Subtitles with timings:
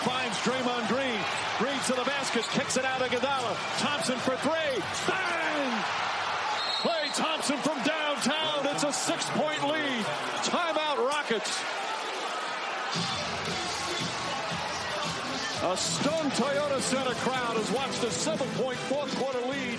[0.00, 1.20] finds Draymond Green.
[1.58, 3.54] Green to the basket, kicks it out of Iguodala.
[3.78, 4.82] Thompson for three.
[5.06, 5.84] Bang!
[6.80, 8.66] Klay Thompson from downtown.
[8.68, 10.04] It's a six-point lead.
[10.42, 11.62] Timeout Rockets.
[15.62, 19.78] A stunned Toyota Center crowd has watched a seven-point fourth quarter lead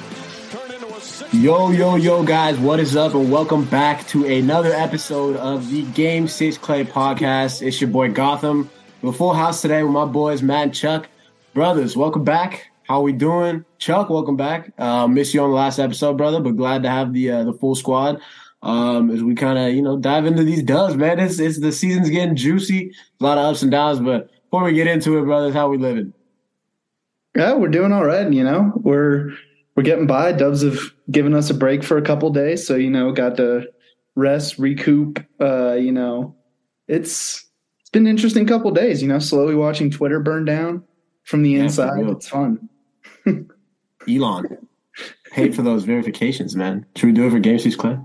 [0.51, 1.33] turn into a six.
[1.33, 3.15] Yo, yo, yo, guys, what is up?
[3.15, 7.65] And welcome back to another episode of the Game 6 Klay podcast.
[7.65, 8.69] It's your boy Gotham.
[9.01, 11.09] We're full house today with my boys, Matt and Chuck.
[11.55, 12.67] Brothers, welcome back.
[12.83, 13.65] How we doing?
[13.79, 14.73] Chuck, welcome back.
[14.77, 17.53] Uh, miss you on the last episode, brother, but glad to have the uh, the
[17.53, 18.21] full squad
[18.61, 21.19] um, as we kind of, you know, dive into these dubs, man.
[21.19, 22.93] It's, it's the season's getting juicy.
[23.19, 25.79] A lot of ups and downs, but before we get into it, brothers, how we
[25.79, 26.13] living?
[27.35, 28.31] Yeah, we're doing all right.
[28.31, 29.31] You know, we're
[29.75, 30.31] we're getting by.
[30.33, 30.77] Dubs have
[31.09, 33.67] given us a break for a couple days, so you know, got to
[34.15, 35.25] rest, recoup.
[35.39, 36.35] Uh, you know,
[36.87, 37.47] it's
[37.91, 39.01] been an interesting couple days.
[39.01, 40.83] You know, slowly watching Twitter burn down
[41.23, 42.05] from the Yeah, inside.
[42.07, 42.69] It's fun.
[44.09, 44.57] Elon,
[45.31, 46.85] paid for those verifications, man.
[46.95, 48.03] Should we do it for Game 6 Klay?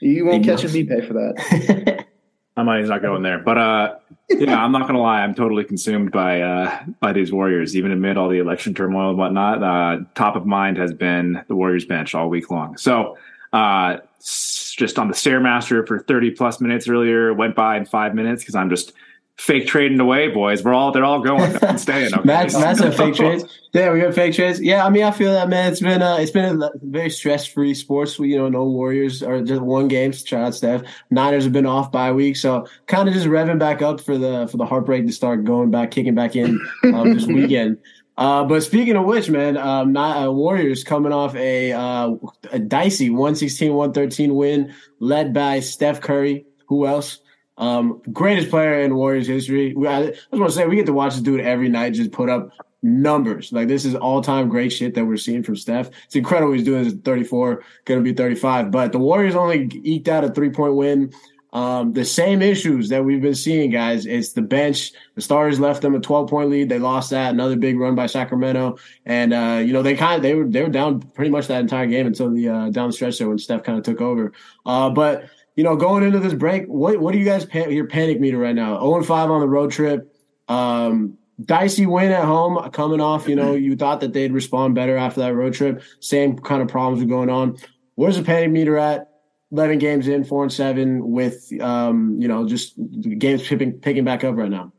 [0.00, 0.74] You won't Big catch bucks.
[0.74, 2.04] me pay for that.
[2.56, 3.38] My money's not going there.
[3.38, 3.94] But uh
[4.30, 8.16] yeah, I'm not gonna lie, I'm totally consumed by uh by these Warriors, even amid
[8.16, 9.62] all the election turmoil and whatnot.
[9.62, 12.76] Uh top of mind has been the Warriors bench all week long.
[12.76, 13.16] So
[13.52, 18.14] uh s- just on the Stairmaster for 30 plus minutes earlier, went by in five
[18.14, 18.92] minutes because I'm just
[19.38, 20.62] fake trading away, boys.
[20.62, 22.12] We're all they're all going and staying.
[22.14, 22.46] Okay?
[22.46, 23.44] A fake trades.
[23.72, 24.60] Yeah, we got fake trades.
[24.60, 25.72] Yeah, I mean, I feel that man.
[25.72, 28.18] It's been uh, it's been a very stress free sports.
[28.18, 30.12] We, you know, no Warriors or just one game.
[30.12, 30.82] Shout out Steph.
[31.10, 34.48] Niners have been off by week, so kind of just revving back up for the
[34.50, 37.78] for the heartbreak to start going back, kicking back in um, this weekend.
[38.16, 42.14] Uh, but speaking of which, man, um, not, uh, Warriors coming off a uh,
[42.50, 46.44] a dicey 116-113 win led by Steph Curry.
[46.66, 47.20] Who else?
[47.58, 49.74] Um, greatest player in Warriors history.
[49.74, 52.12] We, I, just want to say we get to watch this dude every night just
[52.12, 52.50] put up
[52.82, 53.52] numbers.
[53.52, 55.90] Like this is all time great shit that we're seeing from Steph.
[56.06, 58.70] It's incredible he's doing this at 34, going to be 35.
[58.70, 61.12] But the Warriors only eked out a three point win.
[61.52, 64.04] Um, the same issues that we've been seeing, guys.
[64.04, 64.92] It's the bench.
[65.14, 66.68] The Stars left them a 12 point lead.
[66.68, 67.32] They lost that.
[67.32, 68.76] Another big run by Sacramento,
[69.06, 71.60] and uh, you know they kind of they were they were down pretty much that
[71.60, 74.32] entire game until the uh, down the stretch there when Steph kind of took over.
[74.66, 77.88] Uh, but you know, going into this break, what what do you guys pan- your
[77.88, 78.78] panic meter right now?
[78.78, 80.14] 0 and 5 on the road trip.
[80.46, 83.26] Um, dicey win at home coming off.
[83.26, 85.82] You know, you thought that they'd respond better after that road trip.
[85.98, 87.56] Same kind of problems are going on.
[87.96, 89.10] Where's the panic meter at?
[89.50, 92.74] 11 games in, four and seven, with um, you know, just
[93.18, 94.72] games picking picking back up right now.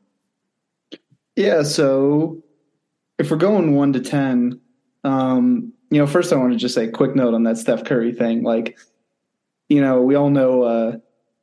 [1.35, 2.41] Yeah, so
[3.17, 4.61] if we're going one to ten,
[5.03, 8.13] um, you know, first I want to just say quick note on that Steph Curry
[8.13, 8.43] thing.
[8.43, 8.77] Like,
[9.69, 10.97] you know, we all know uh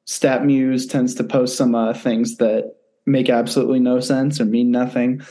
[0.06, 2.76] StatMuse tends to post some uh, things that
[3.06, 5.22] make absolutely no sense or mean nothing.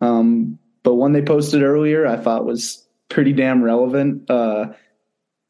[0.00, 4.30] Um, but one they posted earlier I thought was pretty damn relevant.
[4.30, 4.72] Uh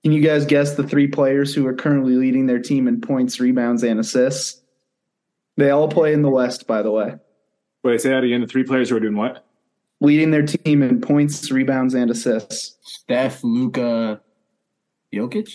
[0.02, 3.38] can you guys guess the three players who are currently leading their team in points,
[3.38, 4.60] rebounds, and assists?
[5.56, 7.14] They all play in the West, by the way.
[7.84, 8.40] Wait, say that again.
[8.40, 9.44] The three players who are doing what?
[10.02, 12.76] leading their team in points, rebounds, and assists.
[12.82, 14.20] Steph, Luka,
[15.14, 15.48] Jokic.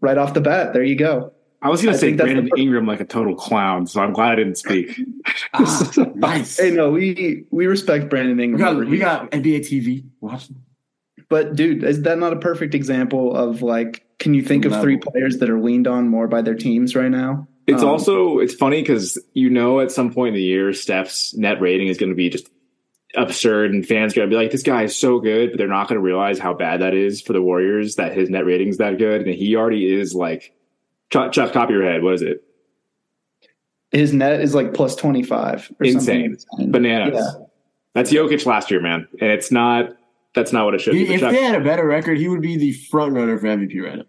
[0.00, 1.32] Right off the bat, there you go.
[1.62, 4.36] I was gonna say Brandon the- Ingram like a total clown, so I'm glad I
[4.36, 4.98] didn't speak.
[5.52, 6.58] Ah, nice.
[6.58, 10.04] Hey, no, we we respect Brandon we Ingram, got we got NBA TV.
[10.20, 10.56] Watching.
[11.28, 14.04] but dude, is that not a perfect example of like?
[14.18, 17.10] Can you think of three players that are leaned on more by their teams right
[17.10, 17.48] now?
[17.66, 21.34] It's Um, also it's funny because you know at some point in the year Steph's
[21.36, 22.48] net rating is going to be just
[23.16, 25.66] absurd, and fans are going to be like, "This guy is so good," but they're
[25.68, 28.78] not going to realize how bad that is for the Warriors that his net rating's
[28.78, 30.52] that good, and he already is like.
[31.10, 32.44] Chuck, Chuck, top of your head, what is it?
[33.92, 35.70] his net is like plus twenty five.
[35.80, 36.36] Insane.
[36.58, 37.14] Bananas.
[37.14, 37.44] Yeah.
[37.94, 39.90] That's Jokic last year, man, and it's not.
[40.34, 41.00] That's not what it should be.
[41.00, 43.36] He, But if Chuck- they had a better record, he would be the front runner
[43.38, 44.04] for MVP right now.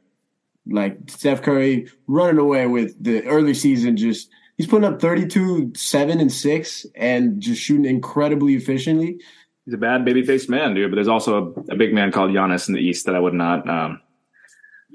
[0.67, 4.29] Like Steph Curry running away with the early season, just
[4.61, 9.19] he's putting up 32, 7, and 6, and just shooting incredibly efficiently.
[9.65, 10.91] He's a bad baby faced man, dude.
[10.91, 13.33] But there's also a, a big man called Giannis in the East that I would
[13.33, 13.99] not um,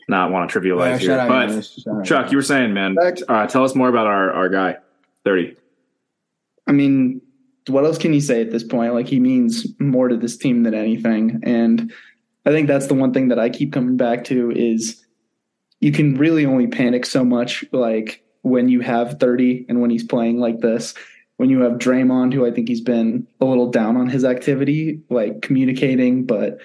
[0.08, 1.08] not want to trivialize Yeah, here.
[1.08, 1.99] shout out But Giannis.
[1.99, 2.96] Out Chuck, you were saying, man,
[3.29, 4.76] uh, tell us more about our our guy,
[5.25, 5.56] thirty.
[6.69, 7.20] I mean,
[7.69, 8.94] what else can you say at this point?
[8.94, 11.40] Like he means more to this team than anything.
[11.43, 11.93] And
[12.44, 15.05] I think that's the one thing that I keep coming back to is
[15.81, 20.04] you can really only panic so much like when you have 30 and when he's
[20.04, 20.94] playing like this.
[21.37, 25.02] When you have Draymond, who I think he's been a little down on his activity,
[25.10, 26.60] like communicating, but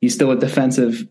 [0.00, 1.06] he's still a defensive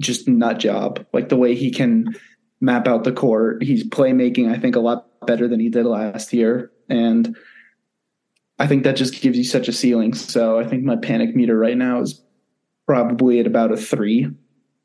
[0.00, 1.06] just nut job.
[1.12, 2.14] Like the way he can
[2.60, 3.62] map out the court.
[3.62, 6.72] He's playmaking, I think, a lot better than he did last year.
[6.88, 7.36] And
[8.58, 10.12] I think that just gives you such a ceiling.
[10.12, 12.20] So I think my panic meter right now is
[12.86, 14.28] probably at about a three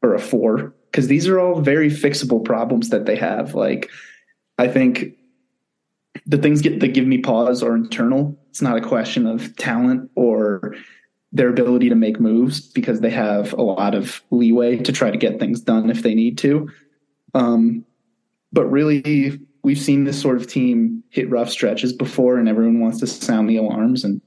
[0.04, 3.56] or a four because these are all very fixable problems that they have.
[3.56, 3.90] Like,
[4.58, 5.16] I think
[6.26, 8.38] the things get, that give me pause are internal.
[8.50, 10.76] It's not a question of talent or
[11.32, 15.18] their ability to make moves because they have a lot of leeway to try to
[15.18, 16.70] get things done if they need to.
[17.34, 17.84] Um,
[18.52, 23.00] but really, we've seen this sort of team hit rough stretches before, and everyone wants
[23.00, 24.04] to sound the alarms.
[24.04, 24.22] And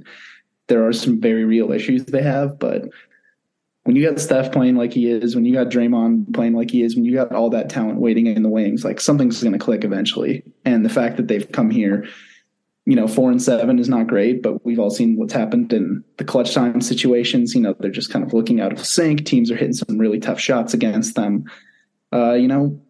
[0.66, 2.58] there are some very real issues they have.
[2.58, 2.88] But
[3.86, 6.82] when you got Steph playing like he is, when you got Draymond playing like he
[6.82, 9.58] is, when you got all that talent waiting in the wings, like something's going to
[9.58, 10.42] click eventually.
[10.64, 12.06] And the fact that they've come here
[12.86, 16.04] you know, four and seven is not great, but we've all seen what's happened in
[16.18, 17.52] the clutch time situations.
[17.52, 19.26] You know, they're just kind of looking out of sync.
[19.26, 21.44] Teams are hitting some really tough shots against them.
[22.12, 22.80] Uh, you know,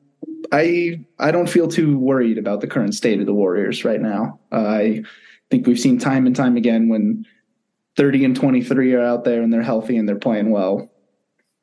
[0.53, 4.39] I I don't feel too worried about the current state of the Warriors right now.
[4.53, 5.03] Uh, I
[5.51, 7.25] think we've seen time and time again when
[7.97, 10.91] 30 and 23 are out there and they're healthy and they're playing well,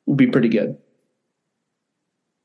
[0.06, 0.77] will be pretty good.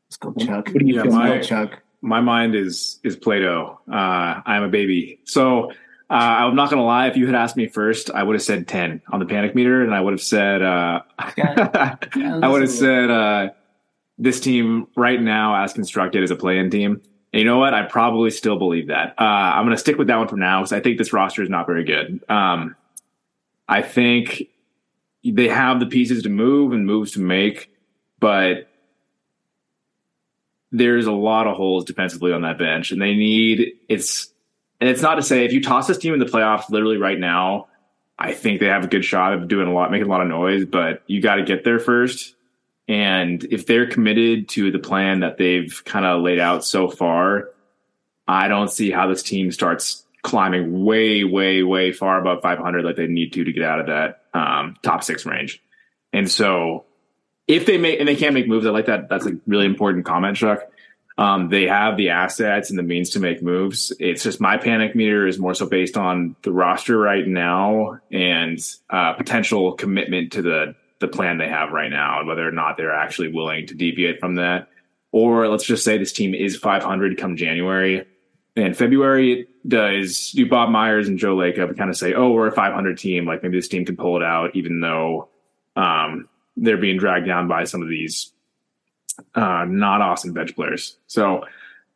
[0.09, 0.69] Let's go, Chuck.
[0.69, 1.13] What do you Yeah, feel?
[1.13, 1.83] my- Chuck.
[2.01, 3.79] my mind is is Play-Doh.
[3.91, 3.95] Uh,
[4.47, 5.21] I'm a baby.
[5.25, 5.71] So
[6.11, 7.09] uh, I'm not gonna lie.
[7.09, 9.83] If you had asked me first, I would have said 10 on the panic meter,
[9.83, 13.49] and I would have said uh, I would have said uh,
[14.17, 17.03] this team right now, as constructed, is a play-in team.
[17.33, 17.75] And you know what?
[17.75, 19.15] I probably still believe that.
[19.19, 21.51] Uh, I'm gonna stick with that one for now because I think this roster is
[21.51, 22.21] not very good.
[22.31, 22.75] Um,
[23.69, 24.45] I think
[25.25, 27.71] they have the pieces to move and moves to make,
[28.19, 28.69] but
[30.71, 34.33] there's a lot of holes defensively on that bench, and they need it's.
[34.81, 37.19] And it's not to say if you toss this team in the playoffs literally right
[37.19, 37.67] now,
[38.17, 40.29] I think they have a good shot of doing a lot, making a lot of
[40.29, 40.65] noise.
[40.67, 42.37] But you got to get there first.
[42.87, 47.51] And if they're committed to the plan that they've kind of laid out so far,
[48.27, 52.97] I don't see how this team starts climbing way, way, way far above 500 like
[52.97, 55.63] they need to to get out of that um, top six range.
[56.13, 56.85] And so
[57.47, 59.09] if they make and they can't make moves, I like that.
[59.09, 60.61] That's a really important comment, Chuck.
[61.17, 63.93] Um, they have the assets and the means to make moves.
[63.99, 68.59] It's just my panic meter is more so based on the roster right now and
[68.89, 72.77] uh, potential commitment to the the plan they have right now, and whether or not
[72.77, 74.69] they're actually willing to deviate from that.
[75.13, 78.05] Or let's just say this team is 500 come January.
[78.57, 82.53] And February does do Bob Myers and Joe Lacob kind of say, "Oh, we're a
[82.53, 83.27] 500 team.
[83.27, 85.29] Like maybe this team can pull it out, even though
[85.77, 88.33] um, they're being dragged down by some of these
[89.35, 90.97] uh, not awesome bench players.
[91.07, 91.45] So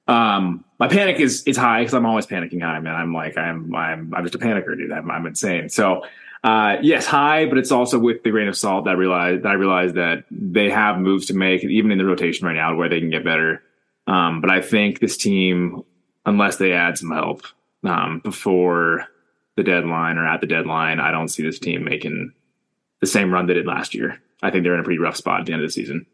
[0.09, 2.95] um, my panic is is high because I'm always panicking high, man.
[2.95, 4.93] I'm like I'm I'm I'm just a panicker, dude.
[4.93, 5.69] I'm, I'm insane.
[5.69, 6.03] So
[6.45, 9.49] uh, yes, high, but it's also with the grain of salt that I realize that
[9.49, 12.89] I realize that they have moves to make, even in the rotation right now, where
[12.89, 13.63] they can get better.
[14.09, 15.85] Um, but I think this team,
[16.27, 17.43] unless they add some help
[17.85, 19.07] um, before
[19.57, 22.33] the deadline or at the deadline, I don't see this team making
[23.01, 24.21] the same run they did last year.
[24.43, 26.07] I think they're in a pretty rough spot at the end of the season.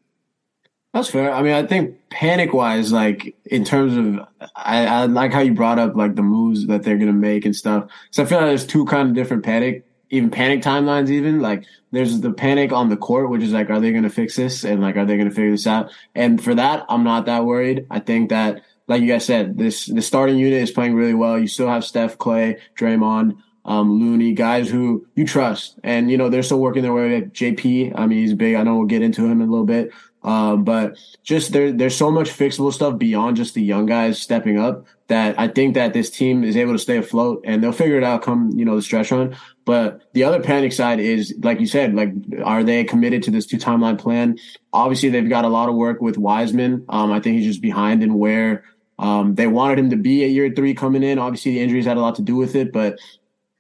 [0.95, 1.33] That's fair.
[1.33, 4.27] I mean, I think panic wise, like in terms of,
[4.57, 7.55] I, I like how you brought up like the moves that they're gonna make and
[7.55, 7.91] stuff.
[8.11, 11.11] So I feel like there's two kind of different panic, even panic timelines.
[11.11, 14.37] Even like there's the panic on the court, which is like, are they gonna fix
[14.37, 15.93] this and like, are they gonna figure this out?
[16.15, 17.87] And for that, I'm not that worried.
[17.91, 21.39] I think that, like you guys said, this the starting unit is playing really well.
[21.39, 23.37] You still have Steph, Klay, Draymond
[23.69, 25.79] um, Looney, guys who you trust.
[25.85, 27.93] And, you know, they're still working their way at JP.
[27.95, 28.55] I mean, he's big.
[28.55, 29.93] I know we'll get into him in a little bit.
[30.23, 34.59] Um, but just there, there's so much fixable stuff beyond just the young guys stepping
[34.59, 37.99] up that I think that this team is able to stay afloat and they'll figure
[37.99, 39.37] it out come, you know, the stretch run.
[39.67, 43.47] But the other panic side is, like you said, like, are they committed to this
[43.47, 44.39] two timeline plan?
[44.73, 46.87] Obviously, they've got a lot of work with Wiseman.
[46.89, 48.65] Um, I think he's just behind in where,
[48.99, 51.19] um, they wanted him to be at year three coming in.
[51.19, 52.99] Obviously, the injuries had a lot to do with it, but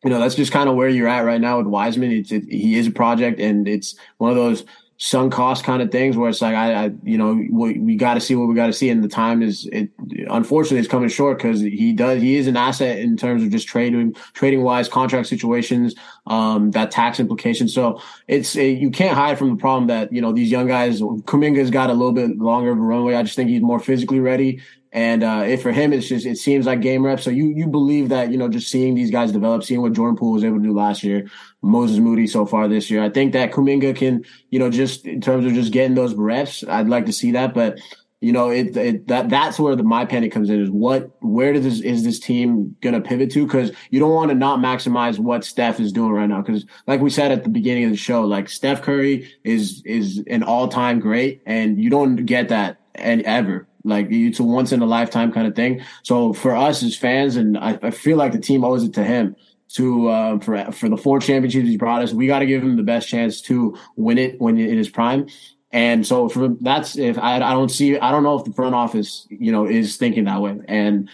[0.05, 2.13] you know, that's just kind of where you're at right now with Wiseman.
[2.13, 4.65] It's, it, he is a project and it's one of those
[5.01, 8.15] sunk cost kind of things where it's like, I, I you know, we, we got
[8.15, 8.91] to see what we got to see.
[8.91, 9.91] And the time is, it,
[10.29, 13.69] unfortunately, it's coming short because he does, he is an asset in terms of just
[13.69, 15.95] trading, trading wise, contract situations,
[16.27, 17.69] um, that tax implication.
[17.69, 21.71] So it's, you can't hide from the problem that, you know, these young guys, Kuminga's
[21.71, 23.15] got a little bit longer of a runway.
[23.15, 24.61] I just think he's more physically ready.
[24.99, 27.23] And uh, for him, it's just it seems like game reps.
[27.23, 30.17] So you you believe that you know just seeing these guys develop, seeing what Jordan
[30.17, 31.31] Poole was able to do last year,
[31.63, 33.01] Moses Moody so far this year.
[33.01, 36.65] I think that Kuminga can you know just in terms of just getting those reps,
[36.65, 37.55] I'd like to see that.
[37.55, 37.79] But
[38.21, 41.53] you know it, it that that's where the my panic comes in is what where
[41.53, 43.47] does this is this team gonna pivot to?
[43.47, 46.43] Because you don't want to not maximize what Steph is doing right now.
[46.43, 50.25] Because like we said at the beginning of the show, like Steph Curry is is
[50.27, 53.69] an all time great, and you don't get that and ever.
[53.85, 55.83] Like it's a once in a lifetime kind of thing.
[56.03, 59.05] So for us as fans, and I, I feel like the team owes it to
[59.05, 59.37] him
[59.71, 62.13] to uh, for for the four championships he brought us.
[62.13, 65.29] We got to give him the best chance to win it when in his prime.
[65.71, 68.75] And so for that's if I, I don't see I don't know if the front
[68.75, 70.59] office you know is thinking that way.
[70.67, 71.09] And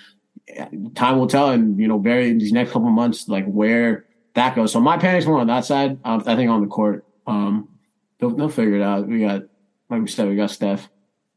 [0.94, 1.50] time will tell.
[1.50, 4.72] And you know, very these next couple months, like where that goes.
[4.72, 5.98] So my panic's more on that side.
[6.04, 7.68] Um, I think on the court, um,
[8.18, 9.06] they'll, they'll figure it out.
[9.06, 9.42] We got
[9.90, 10.88] like we said, we got Steph.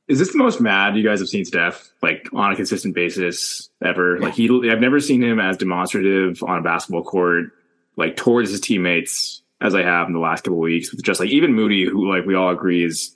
[0.07, 3.69] Is this the most mad you guys have seen Steph like on a consistent basis
[3.83, 4.17] ever?
[4.17, 4.25] Yeah.
[4.25, 7.51] Like he, I've never seen him as demonstrative on a basketball court,
[7.97, 10.91] like towards his teammates as I have in the last couple weeks.
[10.91, 13.13] With just like even Moody, who like we all agree is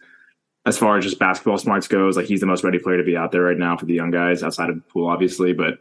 [0.66, 3.18] as far as just basketball smarts goes, like he's the most ready player to be
[3.18, 5.54] out there right now for the young guys outside of the Poole, obviously.
[5.54, 5.80] But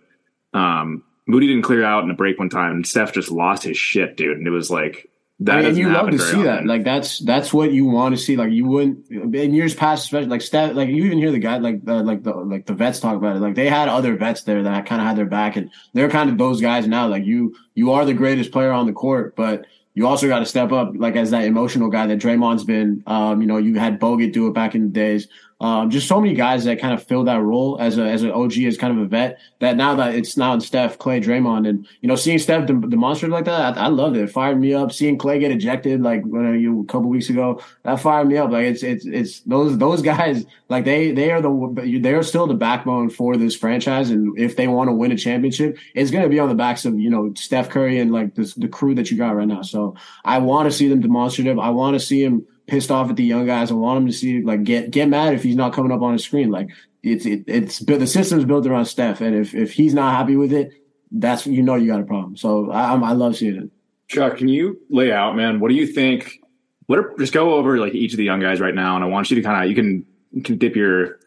[0.55, 3.77] um, Moody didn't clear out in a break one time, and Steph just lost his
[3.77, 4.39] shit, dude.
[4.39, 5.10] And it was like
[5.41, 5.65] that.
[5.65, 6.45] and you love to see often.
[6.45, 6.67] that.
[6.67, 8.37] Like that's that's what you want to see.
[8.37, 10.75] Like you wouldn't in years past, especially like Steph.
[10.75, 13.37] Like you even hear the guy like the like the like the vets talk about
[13.37, 13.41] it.
[13.41, 16.31] Like they had other vets there that kind of had their back, and they're kind
[16.31, 17.09] of those guys now.
[17.09, 20.47] Like you you are the greatest player on the court, but you also got to
[20.47, 23.03] step up, like as that emotional guy that Draymond's been.
[23.07, 25.29] Um, you know, you had Bogut do it back in the days.
[25.61, 28.31] Um, just so many guys that kind of fill that role as a as an
[28.31, 29.39] OG as kind of a vet.
[29.59, 33.31] That now that it's now Steph, Klay, Draymond, and you know seeing Steph de- demonstrate
[33.31, 34.23] like that, I, I loved it.
[34.23, 34.31] it.
[34.31, 34.91] Fired me up.
[34.91, 38.51] Seeing Klay get ejected like when you a couple weeks ago, that fired me up.
[38.51, 42.55] Like it's it's it's those those guys like they they are the they're still the
[42.55, 46.31] backbone for this franchise, and if they want to win a championship, it's going to
[46.31, 49.11] be on the backs of you know Steph Curry and like this, the crew that
[49.11, 49.63] you got right now.
[49.63, 51.59] So I want to see them demonstrative.
[51.59, 53.71] I want to see him pissed off at the young guys.
[53.71, 56.13] and want him to see like get get mad if he's not coming up on
[56.13, 56.51] his screen.
[56.51, 56.71] Like
[57.03, 60.53] it's it, it's the system's built around Steph, and if if he's not happy with
[60.53, 60.73] it,
[61.11, 62.37] that's you know you got a problem.
[62.37, 63.71] So I I love seeing it.
[64.09, 65.61] Chuck, can you lay out, man?
[65.61, 66.41] What do you think?
[66.87, 69.09] What are, just go over like each of the young guys right now, and I
[69.09, 71.19] want you to kind of you can you can dip your.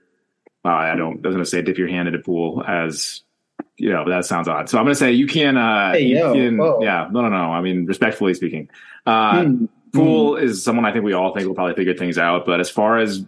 [0.66, 1.26] Uh, I don't.
[1.26, 3.22] I was going to say dip your hand in a pool as
[3.78, 4.70] you know but that sounds odd.
[4.70, 5.58] So I'm going to say you can.
[5.58, 7.52] Uh, hey, yo, you can, yeah, no, no, no.
[7.52, 8.70] I mean, respectfully speaking,
[9.06, 9.66] uh, hmm.
[9.94, 10.44] Poole mm.
[10.44, 12.46] is someone I think we all think will probably figure things out.
[12.46, 13.24] But as far as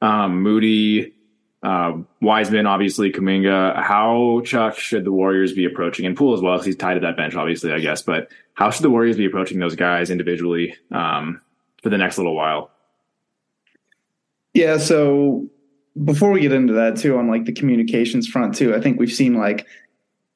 [0.00, 1.14] um, Moody,
[1.62, 6.54] uh, Wiseman, obviously Kuminga, how Chuck should the Warriors be approaching and Poole as well
[6.54, 8.02] because he's tied to that bench, obviously, I guess.
[8.02, 11.40] But how should the Warriors be approaching those guys individually um,
[11.82, 12.70] for the next little while?
[14.54, 15.48] Yeah, so
[16.04, 19.12] before we get into that too, on like the communications front too, I think we've
[19.12, 19.66] seen like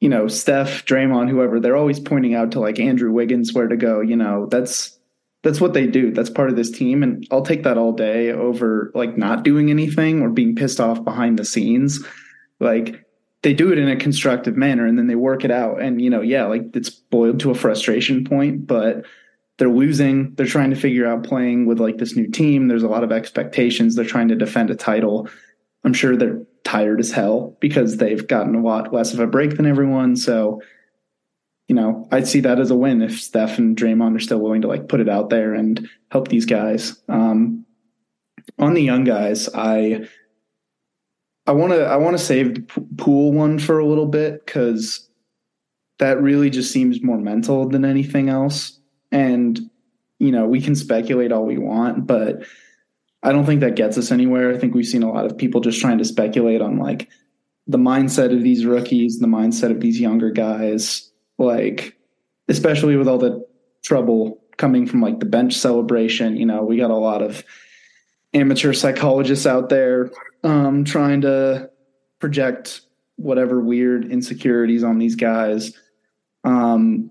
[0.00, 3.76] you know Steph, Draymond, whoever, they're always pointing out to like Andrew Wiggins where to
[3.76, 4.00] go.
[4.00, 4.98] You know, that's
[5.42, 6.12] that's what they do.
[6.12, 7.02] That's part of this team.
[7.02, 11.04] And I'll take that all day over like not doing anything or being pissed off
[11.04, 12.04] behind the scenes.
[12.60, 13.04] Like
[13.42, 15.82] they do it in a constructive manner and then they work it out.
[15.82, 19.04] And, you know, yeah, like it's boiled to a frustration point, but
[19.58, 20.34] they're losing.
[20.36, 22.68] They're trying to figure out playing with like this new team.
[22.68, 23.96] There's a lot of expectations.
[23.96, 25.28] They're trying to defend a title.
[25.84, 29.56] I'm sure they're tired as hell because they've gotten a lot less of a break
[29.56, 30.14] than everyone.
[30.16, 30.62] So,
[31.72, 34.60] you know, I'd see that as a win if Steph and Draymond are still willing
[34.60, 37.00] to like put it out there and help these guys.
[37.08, 37.64] Um,
[38.58, 40.06] on the young guys, I
[41.46, 45.08] I want to I want to save the Poole one for a little bit because
[45.98, 48.78] that really just seems more mental than anything else.
[49.10, 49.58] And
[50.18, 52.44] you know, we can speculate all we want, but
[53.22, 54.52] I don't think that gets us anywhere.
[54.52, 57.08] I think we've seen a lot of people just trying to speculate on like
[57.66, 61.08] the mindset of these rookies, the mindset of these younger guys,
[61.38, 61.96] like
[62.48, 63.44] especially with all the
[63.82, 67.44] trouble coming from like the bench celebration you know we got a lot of
[68.34, 70.10] amateur psychologists out there
[70.44, 71.70] um, trying to
[72.18, 72.82] project
[73.16, 75.76] whatever weird insecurities on these guys.
[76.44, 77.10] Um,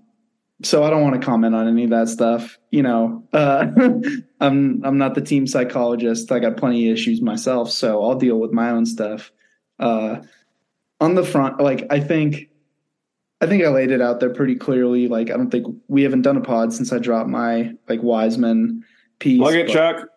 [0.64, 3.66] so i don't want to comment on any of that stuff you know uh,
[4.40, 8.38] i'm i'm not the team psychologist i got plenty of issues myself so i'll deal
[8.38, 9.32] with my own stuff.
[9.78, 10.20] Uh,
[11.00, 12.48] on the front like i think
[13.42, 15.08] I think I laid it out there pretty clearly.
[15.08, 18.84] Like, I don't think we haven't done a pod since I dropped my like Wiseman
[19.18, 19.40] piece.
[19.40, 20.08] Plug it, but, Chuck.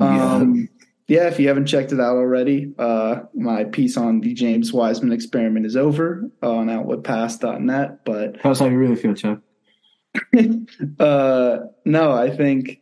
[0.00, 0.68] Um,
[1.06, 5.12] yeah, if you haven't checked it out already, uh, my piece on the James Wiseman
[5.12, 8.04] experiment is over on outwardpass.net.
[8.04, 9.38] But that's how you really feel, Chuck.
[10.98, 12.80] uh, no, I think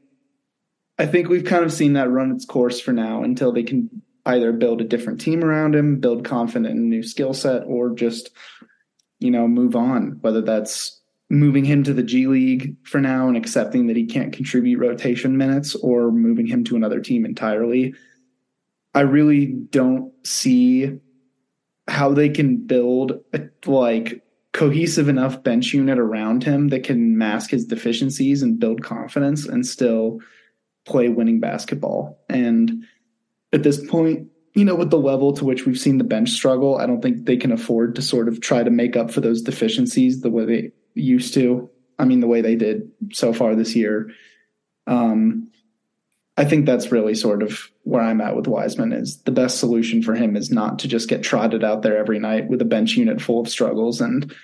[0.98, 4.02] I think we've kind of seen that run its course for now until they can
[4.24, 7.90] either build a different team around him, build confident in a new skill set, or
[7.90, 8.30] just
[9.20, 13.36] you know, move on, whether that's moving him to the G League for now and
[13.36, 17.94] accepting that he can't contribute rotation minutes or moving him to another team entirely.
[18.94, 20.98] I really don't see
[21.88, 27.50] how they can build a like cohesive enough bench unit around him that can mask
[27.50, 30.20] his deficiencies and build confidence and still
[30.86, 32.18] play winning basketball.
[32.28, 32.84] And
[33.52, 36.78] at this point, you know, with the level to which we've seen the bench struggle,
[36.78, 39.42] I don't think they can afford to sort of try to make up for those
[39.42, 41.68] deficiencies the way they used to.
[41.98, 44.10] I mean, the way they did so far this year.
[44.86, 45.50] Um,
[46.36, 50.02] I think that's really sort of where I'm at with Wiseman is the best solution
[50.02, 52.96] for him is not to just get trotted out there every night with a bench
[52.96, 54.34] unit full of struggles and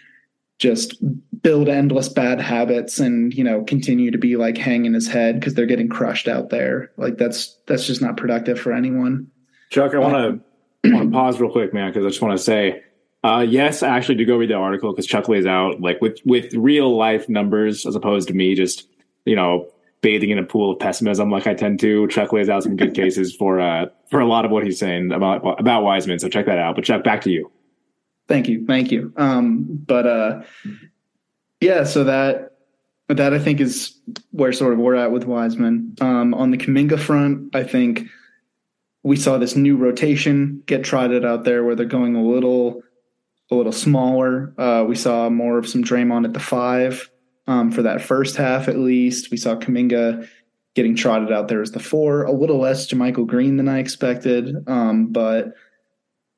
[0.59, 0.97] just
[1.43, 5.55] build endless bad habits and you know continue to be like hanging his head because
[5.55, 9.27] they're getting crushed out there like that's that's just not productive for anyone
[9.71, 10.43] chuck i want
[10.85, 12.83] to want to pause real quick man because i just want to say
[13.23, 16.19] uh, yes i actually do go read the article because chuck lays out like with
[16.25, 18.89] with real life numbers as opposed to me just
[19.25, 19.67] you know
[20.01, 22.95] bathing in a pool of pessimism like i tend to chuck lays out some good
[22.95, 26.47] cases for uh for a lot of what he's saying about about wiseman so check
[26.47, 27.51] that out but chuck back to you
[28.31, 29.13] Thank you, thank you.
[29.17, 30.43] Um, but uh,
[31.61, 32.53] yeah, so that
[33.09, 34.01] that I think is
[34.31, 35.97] where sort of we're at with Wiseman.
[36.01, 38.07] Um, on the Kuminga front, I think
[39.03, 42.83] we saw this new rotation get trotted out there where they're going a little
[43.51, 44.55] a little smaller.
[44.59, 47.11] Uh, we saw more of some Draymond at the five
[47.49, 49.31] um, for that first half at least.
[49.31, 50.29] We saw Kuminga
[50.75, 54.55] getting trotted out there as the four, a little less JaMychal Green than I expected,
[54.69, 55.55] um, but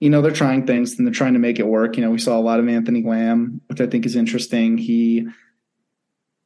[0.00, 1.96] you know, they're trying things and they're trying to make it work.
[1.96, 4.76] You know, we saw a lot of Anthony Lamb, which I think is interesting.
[4.76, 5.28] He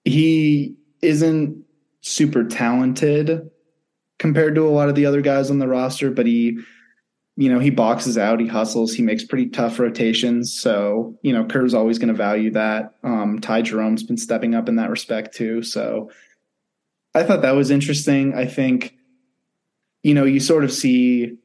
[0.04, 1.64] he isn't
[2.02, 3.50] super talented
[4.18, 6.58] compared to a lot of the other guys on the roster, but he
[7.38, 10.58] you know, he boxes out, he hustles, he makes pretty tough rotations.
[10.58, 12.94] So, you know, Kerr's always going to value that.
[13.04, 15.62] Um, Ty Jerome's been stepping up in that respect too.
[15.62, 16.10] So
[17.14, 18.34] I thought that was interesting.
[18.34, 18.94] I think,
[20.02, 21.36] you know, you sort of see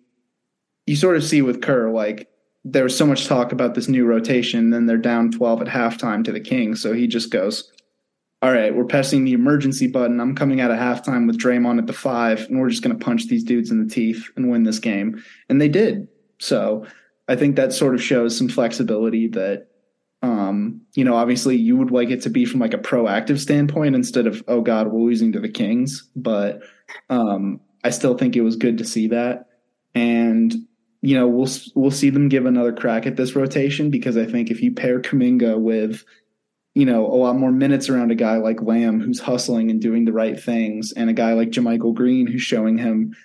[0.87, 2.29] you sort of see with Kerr, like
[2.63, 6.23] there was so much talk about this new rotation, then they're down 12 at halftime
[6.23, 6.81] to the Kings.
[6.81, 7.71] So he just goes,
[8.43, 10.19] All right, we're pressing the emergency button.
[10.19, 13.05] I'm coming out of halftime with Draymond at the five, and we're just going to
[13.05, 15.23] punch these dudes in the teeth and win this game.
[15.47, 16.07] And they did.
[16.39, 16.87] So
[17.27, 19.67] I think that sort of shows some flexibility that,
[20.23, 23.95] um, you know, obviously you would like it to be from like a proactive standpoint
[23.95, 26.09] instead of, oh God, we're losing to the Kings.
[26.15, 26.61] But
[27.11, 29.49] um, I still think it was good to see that.
[29.93, 30.55] And
[31.03, 34.51] you know, we'll we'll see them give another crack at this rotation because I think
[34.51, 36.05] if you pair Kuminga with,
[36.73, 40.05] you know, a lot more minutes around a guy like Lamb who's hustling and doing
[40.05, 43.15] the right things, and a guy like JaMychal Green who's showing him,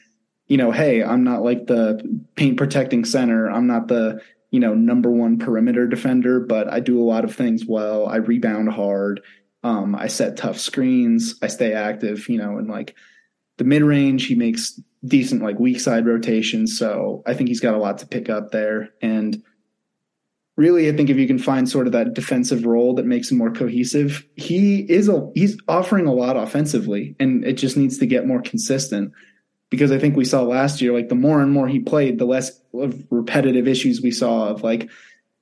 [0.48, 2.00] you know, hey, I'm not like the
[2.34, 3.50] paint protecting center.
[3.50, 7.34] I'm not the you know number one perimeter defender, but I do a lot of
[7.34, 8.06] things well.
[8.06, 9.20] I rebound hard.
[9.62, 11.36] Um, I set tough screens.
[11.42, 12.28] I stay active.
[12.28, 12.94] You know, and like
[13.58, 16.78] the mid range, he makes decent like weak side rotations.
[16.78, 18.90] So I think he's got a lot to pick up there.
[19.00, 19.42] And
[20.56, 23.38] really, I think if you can find sort of that defensive role that makes him
[23.38, 28.06] more cohesive, he is a he's offering a lot offensively, and it just needs to
[28.06, 29.12] get more consistent.
[29.68, 32.24] Because I think we saw last year, like the more and more he played, the
[32.24, 34.88] less of repetitive issues we saw of like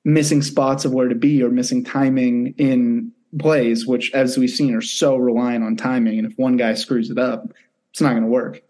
[0.05, 4.75] missing spots of where to be or missing timing in plays, which as we've seen
[4.75, 6.19] are so reliant on timing.
[6.19, 7.53] And if one guy screws it up,
[7.91, 8.63] it's not going to work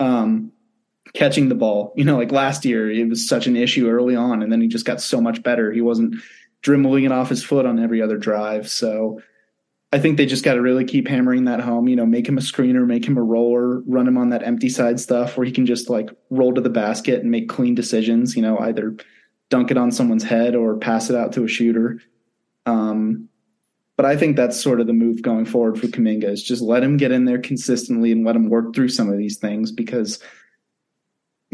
[0.00, 0.52] um,
[1.12, 1.92] catching the ball.
[1.96, 4.68] You know, like last year, it was such an issue early on, and then he
[4.68, 5.72] just got so much better.
[5.72, 6.16] He wasn't
[6.62, 8.68] dribbling it off his foot on every other drive.
[8.68, 9.20] So
[9.92, 11.86] I think they just got to really keep hammering that home.
[11.88, 14.68] You know, make him a screener, make him a roller, run him on that empty
[14.68, 18.34] side stuff where he can just like roll to the basket and make clean decisions.
[18.34, 18.96] You know, either
[19.50, 22.00] dunk it on someone's head or pass it out to a shooter.
[22.66, 23.28] Um,
[23.96, 26.82] but I think that's sort of the move going forward for Kuminga is just let
[26.82, 30.18] him get in there consistently and let him work through some of these things because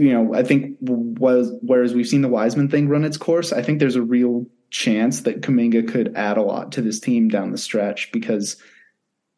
[0.01, 3.63] you know, I think was whereas we've seen the Wiseman thing run its course, I
[3.63, 7.51] think there's a real chance that Kuminga could add a lot to this team down
[7.51, 8.57] the stretch because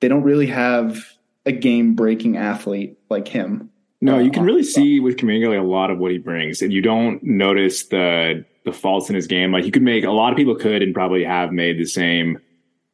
[0.01, 1.05] they don't really have
[1.47, 3.71] a game breaking athlete like him.
[4.01, 6.63] No, you can uh, really see with Kuminga like a lot of what he brings,
[6.63, 9.53] and you don't notice the the faults in his game.
[9.53, 12.39] Like you could make a lot of people could and probably have made the same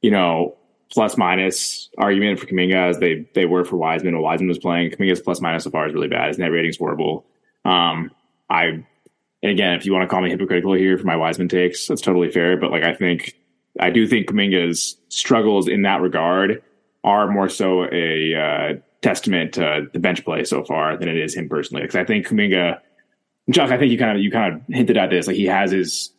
[0.03, 0.57] you know,
[0.91, 4.91] plus minus argument for Kuminga as they they were for Wiseman when Wiseman was playing.
[4.91, 6.29] Kuminga's plus minus so far is really bad.
[6.29, 7.27] His net rating's horrible.
[7.69, 8.11] Um,
[8.49, 8.85] I
[9.43, 12.01] and again, if you want to call me hypocritical here for my Wiseman takes, that's
[12.01, 12.57] totally fair.
[12.57, 13.37] But like I think
[13.79, 16.63] I do think Kuminga's struggles in that regard
[17.05, 21.35] are more so a uh, testament to the bench play so far than it is
[21.35, 21.83] him personally.
[21.83, 22.81] Because I think Kuminga,
[23.53, 25.27] Chuck, I think you kind of you kind of hinted at this.
[25.27, 26.13] Like he has his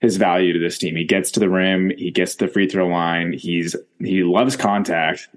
[0.00, 0.96] his value to this team.
[0.96, 3.32] He gets to the rim, he gets to the free throw line.
[3.32, 5.28] He's he loves contact,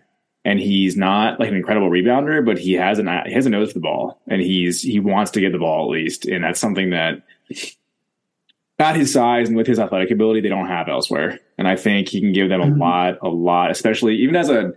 [0.46, 3.70] and he's not like an incredible rebounder, but he has an he has a nose
[3.70, 6.60] for the ball, and he's he wants to get the ball at least, and that's
[6.60, 7.24] something that
[8.78, 11.40] at his size and with his athletic ability they don't have elsewhere.
[11.58, 12.80] And I think he can give them a mm-hmm.
[12.80, 14.74] lot, a lot, especially even as a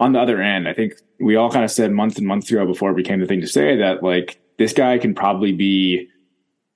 [0.00, 0.68] on the other end.
[0.68, 3.26] I think we all kind of said months and months ago before it became the
[3.26, 6.08] thing to say that like this guy can probably be,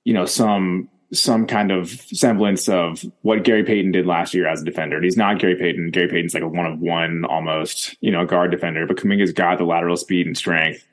[0.05, 4.61] you know, some some kind of semblance of what Gary Payton did last year as
[4.61, 5.01] a defender.
[5.01, 5.91] He's not Gary Payton.
[5.91, 9.57] Gary Payton's like a one of one almost, you know, guard defender, but Kuminga's got
[9.57, 10.85] the lateral speed and strength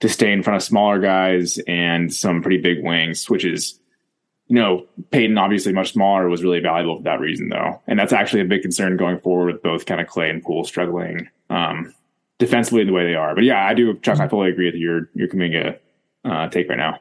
[0.00, 3.80] to stay in front of smaller guys and some pretty big wings, which is,
[4.48, 7.80] you know, Payton obviously much smaller was really valuable for that reason though.
[7.86, 10.64] And that's actually a big concern going forward with both kind of Klay and Poole
[10.64, 11.94] struggling um,
[12.38, 13.34] defensively the way they are.
[13.34, 15.78] But yeah, I do, Chuck, I fully agree with your, your Kuminga
[16.26, 17.00] uh, take right now.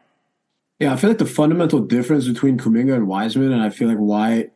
[0.79, 3.97] Yeah, I feel like the fundamental difference between Kuminga and Wiseman, and I feel like
[3.97, 4.49] why,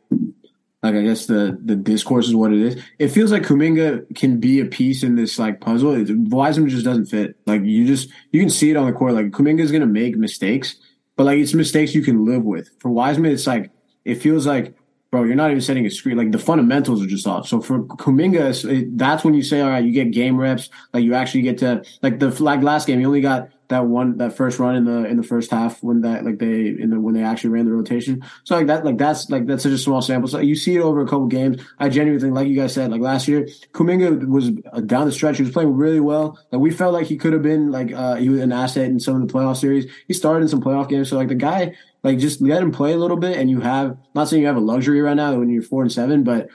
[0.83, 2.83] like I guess the the discourse is what it is.
[2.99, 5.93] It feels like Kuminga can be a piece in this like puzzle.
[5.93, 7.37] It, Wiseman just doesn't fit.
[7.45, 9.13] Like you just you can see it on the court.
[9.13, 10.75] Like Kuminga is gonna make mistakes,
[11.15, 12.69] but like it's mistakes you can live with.
[12.79, 13.71] For Wiseman, it's like
[14.03, 14.75] it feels like
[15.11, 16.17] bro, you're not even setting a screen.
[16.17, 17.47] Like the fundamentals are just off.
[17.47, 20.69] So for Kuminga, that's when you say, all right, you get game reps.
[20.93, 24.17] Like you actually get to like the like last game, you only got that one
[24.17, 26.99] that first run in the in the first half when that like they in the
[26.99, 28.23] when they actually ran the rotation.
[28.43, 30.27] So like that like that's like that's such a small sample.
[30.27, 31.61] So you see it over a couple games.
[31.77, 35.11] I genuinely think, like you guys said, like last year, Kuminga was uh, down the
[35.11, 35.37] stretch.
[35.37, 36.39] He was playing really well.
[36.51, 38.99] Like we felt like he could have been like uh he was an asset in
[38.99, 39.89] some of the playoff series.
[40.07, 41.09] He started in some playoff games.
[41.09, 43.97] So like the guy like just let him play a little bit, and you have
[44.15, 46.49] not saying you have a luxury right now when you're four and seven, but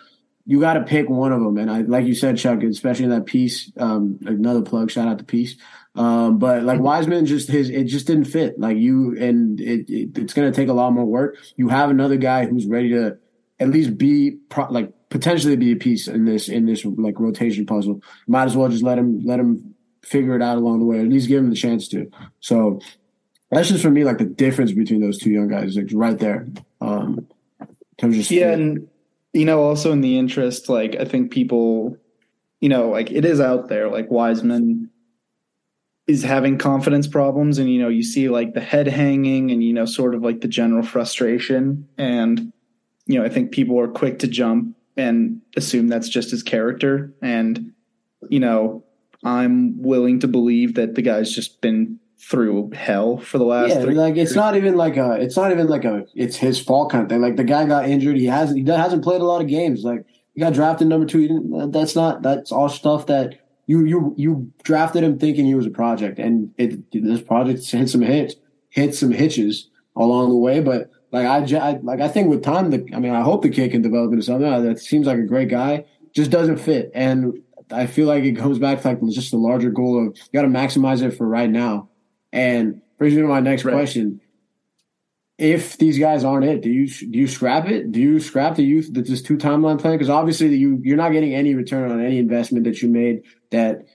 [0.47, 1.57] you got to pick one of them.
[1.57, 5.25] And I, like you said, Chuck, especially that piece, um, another plug, shout out to
[5.25, 5.57] Peace.
[5.95, 8.59] Um, but like Wiseman, just his, it just didn't fit.
[8.59, 11.37] Like you, and it, it it's going to take a lot more work.
[11.57, 13.17] You have another guy who's ready to
[13.61, 17.65] at least be pro, like potentially be a piece in this in this like rotation
[17.67, 18.03] puzzle.
[18.27, 21.09] Might as well just let him let him figure it out along the way, at
[21.09, 22.11] least give him the chance to.
[22.41, 22.81] So
[23.51, 26.19] that's just for me like the difference between those two young guys, is like right
[26.19, 26.49] there.
[26.81, 27.29] Um,
[28.01, 28.89] just yeah, and
[29.33, 31.97] you know, also in the interest, like I think people,
[32.61, 34.91] you know, like it is out there, like Wiseman
[36.07, 39.73] is having confidence problems and you know you see like the head hanging and you
[39.73, 41.89] know sort of like the general frustration.
[41.97, 42.53] And
[43.07, 47.13] you know i think people are quick to jump and assume that's just his character.
[47.23, 47.73] And
[48.29, 48.85] you know
[49.23, 53.83] i'm willing to believe that the guy's just been through hell for the last yeah,
[53.83, 54.41] three, like it's three.
[54.41, 57.21] not even like a it's not even like a it's his fault kind of thing.
[57.21, 58.17] Like the guy got injured.
[58.17, 59.85] He hasn't he hasn't played a lot of games.
[59.85, 61.69] Like he got drafted number two.
[61.71, 65.71] That's not that's all stuff that you you you drafted him thinking he was a
[65.71, 68.35] project, and it this project hit some hits,
[68.71, 70.61] hit some hitches along the way.
[70.61, 73.51] But like I, I like I think with time, the I mean I hope the
[73.51, 75.85] kid can develop into something uh, that seems like a great guy.
[76.15, 79.71] Just doesn't fit, and I feel like it comes back to like just the larger
[79.71, 81.89] goal of you got to maximize it for right now.
[82.33, 83.73] And brings me to my next right.
[83.73, 84.21] question:
[85.37, 87.91] if these guys aren't it, do you do you scrap it?
[87.91, 89.95] Do you scrap the youth that this two timeline plan?
[89.95, 93.23] Because obviously you you're not getting any return on any investment that you made.
[93.51, 93.87] That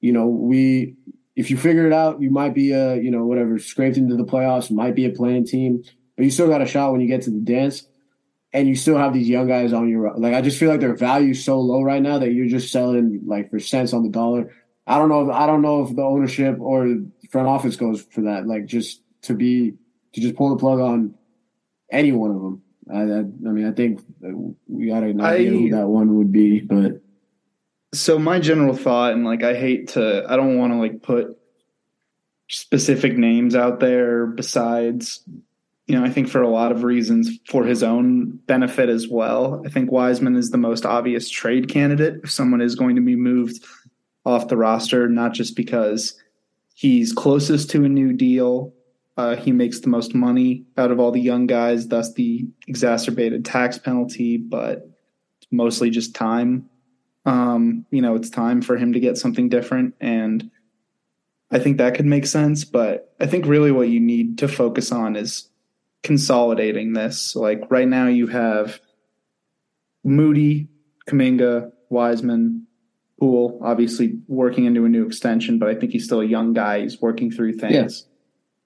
[0.00, 0.96] you know we
[1.36, 4.24] if you figure it out, you might be a you know whatever scraped into the
[4.24, 5.84] playoffs, might be a play-in team,
[6.16, 7.86] but you still got a shot when you get to the dance,
[8.52, 10.34] and you still have these young guys on your like.
[10.34, 13.48] I just feel like their value so low right now that you're just selling like
[13.48, 14.52] for cents on the dollar.
[14.88, 15.30] I don't know.
[15.30, 16.96] If, I don't know if the ownership or
[17.30, 18.48] front office goes for that.
[18.48, 19.74] Like just to be
[20.14, 21.14] to just pull the plug on
[21.90, 22.62] any one of them.
[22.90, 24.00] I, I, I mean, I think
[24.68, 27.00] we got an idea I, who that one would be, but
[27.92, 31.38] so my general thought, and like, I hate to, I don't want to like put
[32.48, 35.22] specific names out there besides,
[35.86, 39.62] you know, I think for a lot of reasons for his own benefit as well.
[39.64, 43.16] I think Wiseman is the most obvious trade candidate if someone is going to be
[43.16, 43.64] moved
[44.24, 46.20] off the roster, not just because
[46.74, 48.74] he's closest to a new deal
[49.16, 53.44] uh, he makes the most money out of all the young guys, thus the exacerbated
[53.44, 54.88] tax penalty, but
[55.50, 56.68] mostly just time.
[57.24, 59.94] Um, you know, it's time for him to get something different.
[60.00, 60.50] And
[61.50, 62.64] I think that could make sense.
[62.64, 65.48] But I think really what you need to focus on is
[66.02, 67.36] consolidating this.
[67.36, 68.80] Like right now, you have
[70.02, 70.68] Moody,
[71.08, 72.66] Kuminga, Wiseman,
[73.20, 76.80] Poole, obviously working into a new extension, but I think he's still a young guy.
[76.80, 78.06] He's working through things.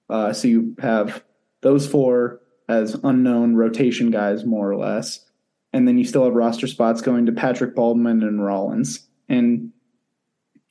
[0.09, 1.23] Uh, so you have
[1.61, 5.25] those four as unknown rotation guys, more or less.
[5.73, 9.07] And then you still have roster spots going to Patrick Baldwin and Rollins.
[9.27, 9.71] And,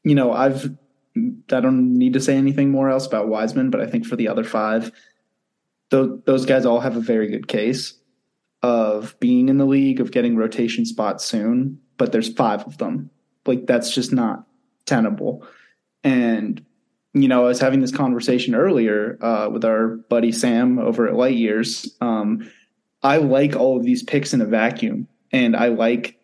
[0.03, 0.77] you know, I've,
[1.16, 4.29] I don't need to say anything more else about Wiseman, but I think for the
[4.29, 4.90] other five,
[5.90, 7.94] those, those guys all have a very good case
[8.62, 13.11] of being in the league, of getting rotation spots soon, but there's five of them.
[13.46, 14.46] Like, that's just not
[14.85, 15.46] tenable.
[16.03, 16.64] And
[17.22, 21.14] you know, I was having this conversation earlier uh, with our buddy Sam over at
[21.14, 21.96] Light Years.
[22.00, 22.50] Um,
[23.02, 26.18] I like all of these picks in a vacuum, and I like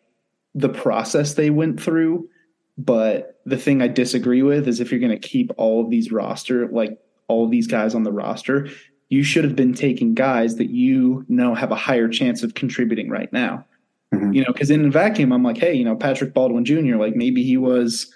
[0.54, 2.28] the process they went through.
[2.76, 6.10] But the thing I disagree with is if you're going to keep all of these
[6.10, 8.68] roster, like all of these guys on the roster,
[9.08, 13.10] you should have been taking guys that you know have a higher chance of contributing
[13.10, 13.64] right now.
[14.12, 14.32] Mm-hmm.
[14.32, 16.96] You know, because in a vacuum, I'm like, hey, you know, Patrick Baldwin Jr.
[16.96, 18.12] Like maybe he was.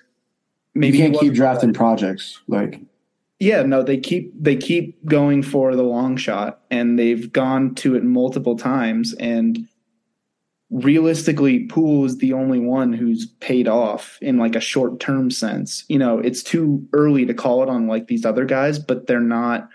[0.79, 2.81] Maybe you can't keep drafting projects like.
[3.41, 7.95] Yeah, no, they keep they keep going for the long shot, and they've gone to
[7.95, 9.69] it multiple times, and
[10.71, 15.85] realistically, Poole is the only one who's paid off in like a short term sense.
[15.89, 19.21] You know, it's too early to call it on like these other guys, but they're
[19.21, 19.69] not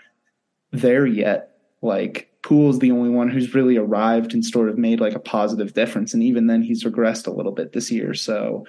[0.72, 1.56] there yet.
[1.82, 5.20] Like Poole is the only one who's really arrived and sort of made like a
[5.20, 6.14] positive difference.
[6.14, 8.14] And even then he's regressed a little bit this year.
[8.14, 8.66] So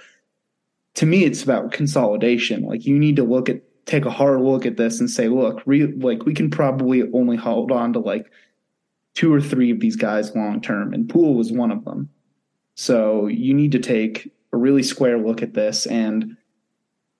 [0.96, 2.64] to me, it's about consolidation.
[2.64, 5.62] Like you need to look at take a hard look at this and say, look,
[5.66, 8.32] re- like we can probably only hold on to like
[9.14, 12.10] two or three of these guys long term, and Poole was one of them.
[12.76, 15.86] So you need to take a really square look at this.
[15.86, 16.38] And,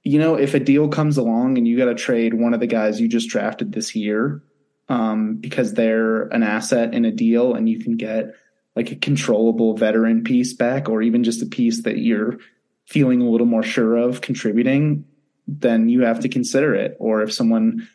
[0.04, 2.68] you know, if a deal comes along and you got to trade one of the
[2.68, 4.44] guys you just drafted this year
[4.90, 8.34] um, because they're an asset in a deal and you can get
[8.76, 12.38] like a controllable veteran piece back or even just a piece that you're
[12.86, 15.06] feeling a little more sure of contributing,
[15.48, 16.96] then you have to consider it.
[17.00, 17.88] Or if someone,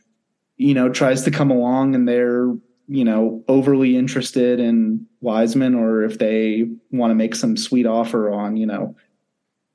[0.56, 2.52] you know, tries to come along and they're
[2.90, 8.32] you know, overly interested in Wiseman or if they want to make some sweet offer
[8.32, 8.96] on, you know,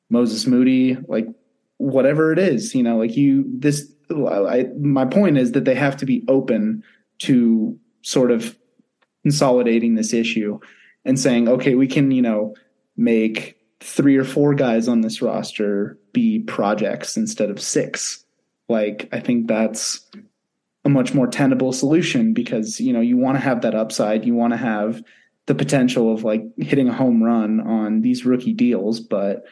[0.09, 1.25] Moses Moody, like
[1.77, 5.95] whatever it is, you know, like you, this, I, my point is that they have
[5.97, 6.83] to be open
[7.19, 8.57] to sort of
[9.23, 10.59] consolidating this issue
[11.05, 12.53] and saying, okay, we can, you know,
[12.97, 18.25] make three or four guys on this roster be projects instead of six.
[18.67, 20.09] Like, I think that's
[20.83, 24.25] a much more tenable solution because you know you want to have that upside.
[24.25, 25.03] You want to have
[25.47, 29.43] the potential of like hitting a home run on these rookie deals but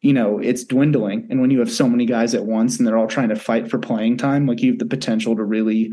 [0.00, 1.26] you know it's dwindling.
[1.30, 3.70] And when you have so many guys at once and they're all trying to fight
[3.70, 5.92] for playing time like you have the potential to really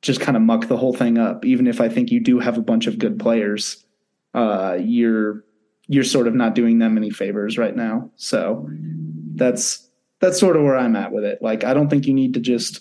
[0.00, 1.44] just kind of muck the whole thing up.
[1.44, 3.84] Even if i think you do have a bunch of good players
[4.34, 5.44] uh you're
[5.92, 8.68] you're sort of not doing them any favors right now so
[9.34, 9.88] that's
[10.20, 12.40] that's sort of where i'm at with it like i don't think you need to
[12.40, 12.80] just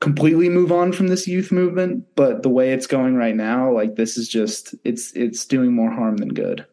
[0.00, 3.96] completely move on from this youth movement, but the way it's going right now, like
[3.96, 6.66] this is just it's it's doing more harm than good.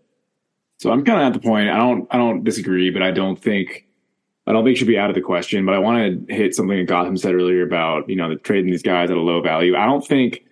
[0.78, 1.70] So I'm kind of at the point.
[1.70, 3.88] I don't I don't disagree, but I don't think
[4.46, 5.66] I don't think should be out of the question.
[5.66, 8.72] But I want to hit something that Gotham said earlier about you know the trading
[8.72, 9.76] these guys at a low value.
[9.76, 10.46] I don't think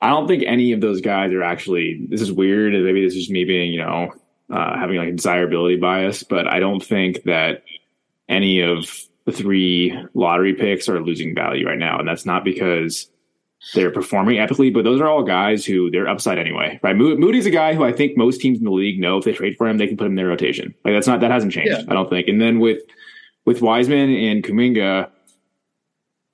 [0.00, 2.06] I don't think any of those guys are actually.
[2.08, 4.12] This is weird, maybe this is me being you know
[4.50, 7.64] uh, having like a desirability bias, but I don't think that
[8.28, 8.88] any of
[9.24, 13.08] the three lottery picks are losing value right now, and that's not because
[13.72, 16.94] they're performing epically, but those are all guys who they're upside anyway, right?
[16.94, 19.56] Moody's a guy who I think most teams in the league know if they trade
[19.56, 20.74] for him, they can put him in their rotation.
[20.84, 21.82] Like that's not that hasn't changed, yeah.
[21.88, 22.28] I don't think.
[22.28, 22.82] And then with
[23.46, 25.10] with Wiseman and Kuminga,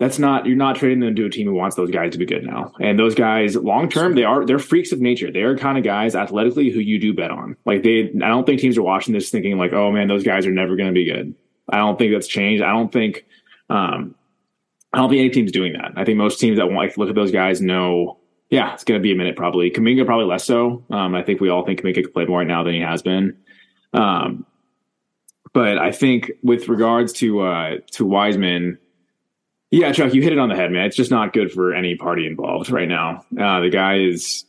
[0.00, 2.24] that's not you're not trading them to a team who wants those guys to be
[2.24, 2.72] good now.
[2.80, 5.30] And those guys, long term, they are they're freaks of nature.
[5.30, 7.54] They are kind of guys athletically who you do bet on.
[7.66, 10.46] Like they, I don't think teams are watching this thinking like, oh man, those guys
[10.46, 11.34] are never going to be good.
[11.68, 12.62] I don't think that's changed.
[12.62, 13.26] I don't think
[13.68, 14.14] um,
[14.94, 15.92] I don't think any team's doing that.
[15.96, 18.98] I think most teams that want like look at those guys know, yeah, it's going
[18.98, 19.70] to be a minute probably.
[19.70, 20.82] Kuminga probably less so.
[20.88, 23.02] Um, I think we all think Kuminga could play more right now than he has
[23.02, 23.36] been.
[23.92, 24.46] Um,
[25.52, 28.78] but I think with regards to uh, to Wiseman,
[29.70, 30.86] yeah, Chuck, you hit it on the head, man.
[30.86, 33.24] It's just not good for any party involved right now.
[33.38, 34.44] Uh, the guy is,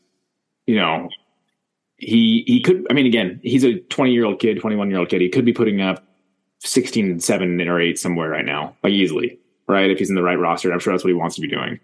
[0.66, 1.10] you know,
[1.98, 2.88] he he could.
[2.90, 5.22] I mean, again, he's a 20 year old kid, 21 year old kid.
[5.22, 6.04] He could be putting up
[6.60, 9.92] 16 7 or 8 somewhere right now, like easily, right?
[9.92, 11.80] If he's in the right roster, I'm sure that's what he wants to be doing.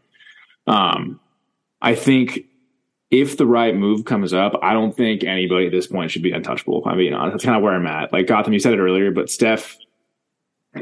[0.65, 1.19] Um,
[1.81, 2.39] I think
[3.11, 6.31] if the right move comes up, I don't think anybody at this point should be
[6.31, 6.81] untouchable.
[6.81, 8.11] If I'm being honest, that's kind of where I'm at.
[8.11, 9.77] Like Gotham, you said it earlier, but Steph,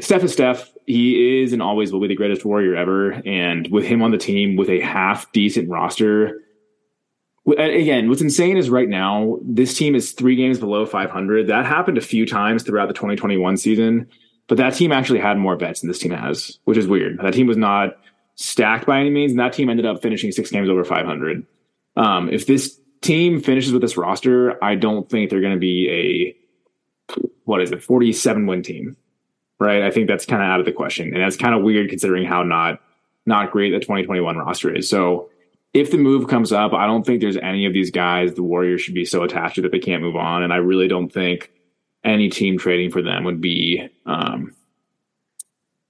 [0.00, 0.72] Steph is Steph.
[0.86, 3.12] He is and always will be the greatest warrior ever.
[3.12, 6.40] And with him on the team, with a half decent roster,
[7.46, 11.48] again, what's insane is right now this team is three games below 500.
[11.48, 14.08] That happened a few times throughout the 2021 season,
[14.48, 17.18] but that team actually had more bets than this team has, which is weird.
[17.20, 17.98] That team was not
[18.36, 21.44] stacked by any means, and that team ended up finishing six games over 500.
[21.96, 25.88] Um, if this team finishes with this roster, I don't think they're going to be
[25.90, 26.36] a
[27.44, 28.96] what is it, 47 win team,
[29.58, 29.82] right?
[29.82, 32.26] I think that's kind of out of the question, and that's kind of weird considering
[32.26, 32.80] how not
[33.26, 34.88] not great the 2021 roster is.
[34.88, 35.30] So
[35.74, 38.80] if the move comes up, I don't think there's any of these guys the Warriors
[38.80, 40.42] should be so attached to that they can't move on.
[40.42, 41.50] And I really don't think
[42.02, 44.54] any team trading for them would be um,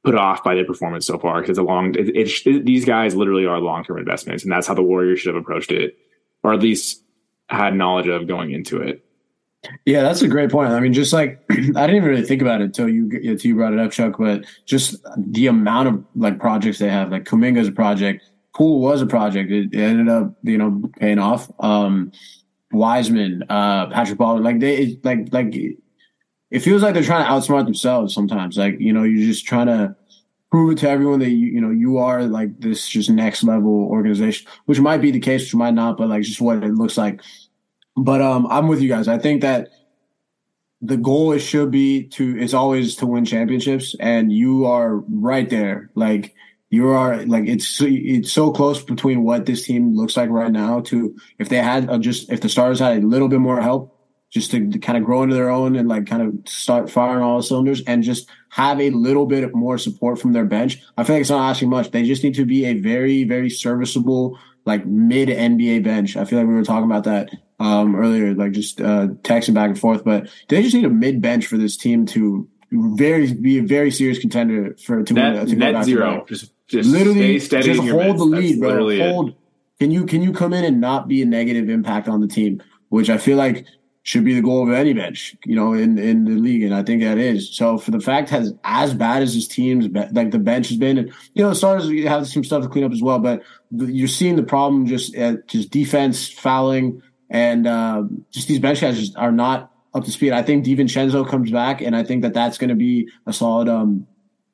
[0.02, 3.14] put off by their performance so far because a long it, it, it, these guys
[3.14, 5.96] literally are long term investments, and that's how the Warriors should have approached it,
[6.42, 7.02] or at least
[7.48, 9.04] had knowledge of going into it.
[9.84, 10.70] Yeah, that's a great point.
[10.70, 13.54] I mean, just like I didn't even really think about it until you until you
[13.54, 14.16] brought it up, Chuck.
[14.18, 18.24] But just the amount of like projects they have, like Kuminga's project,
[18.54, 19.50] Poole was a project.
[19.50, 21.50] It, it ended up, you know, paying off.
[21.60, 22.12] Um,
[22.72, 25.54] Wiseman, uh, Patrick Baldwin, like they, like, like
[26.50, 28.56] it feels like they're trying to outsmart themselves sometimes.
[28.56, 29.94] Like, you know, you're just trying to
[30.50, 33.86] prove it to everyone that you, you know, you are like this just next level
[33.90, 36.96] organization, which might be the case, which might not, but like just what it looks
[36.96, 37.20] like.
[37.96, 39.08] But um, I'm with you guys.
[39.08, 39.70] I think that
[40.82, 45.48] the goal is should be to it's always to win championships, and you are right
[45.48, 45.90] there.
[45.94, 46.34] Like
[46.70, 50.80] you are like it's it's so close between what this team looks like right now
[50.80, 53.96] to if they had a, just if the stars had a little bit more help
[54.30, 57.22] just to, to, kind of grow into their own and like kind of start firing
[57.22, 60.82] all the cylinders and just have a little bit more support from their bench.
[60.96, 61.90] I feel like it's not asking much.
[61.90, 66.16] They just need to be a very, very serviceable, like mid NBA bench.
[66.16, 69.70] I feel like we were talking about that um, earlier, like just uh, texting back
[69.70, 73.32] and forth, but do they just need a mid bench for this team to very
[73.32, 75.46] be a very serious contender for to net, win.
[75.46, 76.24] To net zero.
[76.28, 78.96] Just, just literally stay steady just hold the lead, bro.
[78.98, 79.30] Hold.
[79.30, 79.36] It.
[79.78, 82.62] Can you can you come in and not be a negative impact on the team?
[82.88, 83.66] Which I feel like
[84.06, 86.62] should be the goal of any bench, you know, in, in the league.
[86.62, 87.52] And I think that is.
[87.52, 90.96] So for the fact has as bad as his team's, like the bench has been,
[90.96, 93.42] and, you know, stars have some stuff to clean up as well, but
[93.72, 98.96] you're seeing the problem just at just defense, fouling, and uh, just these bench guys
[98.96, 100.32] just are not up to speed.
[100.32, 103.68] I think DiVincenzo comes back, and I think that that's going to be a solid
[103.68, 104.06] um,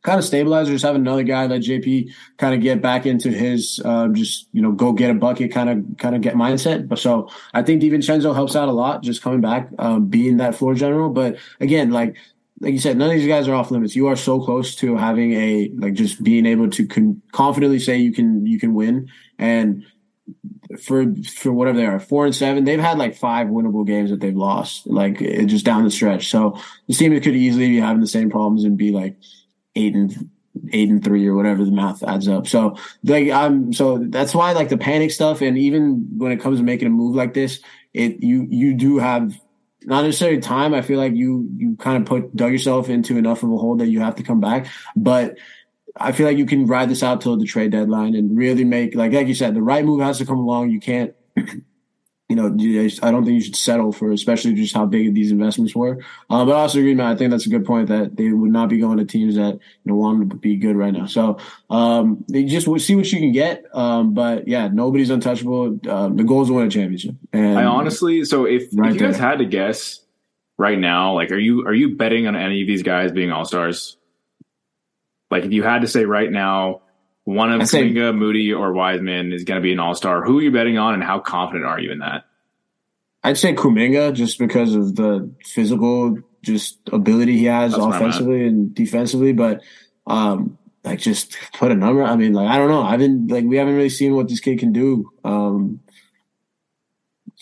[0.03, 0.73] kind of stabilizer.
[0.73, 4.61] Just have another guy let JP kind of get back into his uh, just you
[4.61, 6.89] know go get a bucket kind of kind of get mindset.
[6.89, 10.55] But so I think DiVincenzo helps out a lot just coming back, um, being that
[10.55, 11.11] floor general.
[11.11, 12.17] But again, like
[12.61, 13.97] like you said, none of these guys are off limits.
[13.97, 17.97] You are so close to having a like just being able to con- confidently say
[17.97, 19.85] you can you can win and.
[20.81, 21.05] For
[21.37, 24.35] for whatever they are, four and seven, they've had like five winnable games that they've
[24.35, 26.31] lost, like just down the stretch.
[26.31, 29.17] So the team could easily be having the same problems and be like
[29.75, 30.31] eight and
[30.73, 32.47] eight and three or whatever the math adds up.
[32.47, 36.59] So like I'm so that's why like the panic stuff and even when it comes
[36.59, 37.61] to making a move like this,
[37.95, 39.35] it you you do have
[39.85, 40.75] not necessarily time.
[40.75, 43.77] I feel like you you kind of put dug yourself into enough of a hole
[43.77, 44.67] that you have to come back.
[44.95, 45.39] But
[45.97, 48.95] I feel like you can ride this out till the trade deadline and really make
[48.95, 50.71] like like you said, the right move has to come along.
[50.71, 51.15] You can't
[52.33, 55.75] you know, I don't think you should settle for, especially just how big these investments
[55.77, 55.99] were.
[56.31, 57.13] Um, but I also agree, man.
[57.13, 59.53] I think that's a good point that they would not be going to teams that
[59.53, 61.05] you know want to be good right now.
[61.05, 61.37] So
[61.69, 63.67] um, they just see what you can get.
[63.75, 65.79] Um, but yeah, nobody's untouchable.
[65.87, 67.17] Uh, the goal is to win a championship.
[67.35, 69.29] And I honestly, so if, right if you guys there.
[69.29, 70.01] had to guess
[70.57, 73.45] right now, like, are you are you betting on any of these guys being all
[73.45, 73.99] stars?
[75.31, 76.81] Like, if you had to say right now,
[77.25, 80.25] one of Kuminga, Moody, or Wiseman is going to be an all star.
[80.25, 82.25] Who are you betting on, and how confident are you in that?
[83.23, 88.75] I'd say Kuminga just because of the physical just ability he has That's offensively and
[88.75, 89.63] defensively, but
[90.07, 92.03] um, like just put a number.
[92.03, 92.83] I mean, like I don't know.
[92.83, 95.11] I haven't like we haven't really seen what this kid can do.
[95.25, 95.81] Um,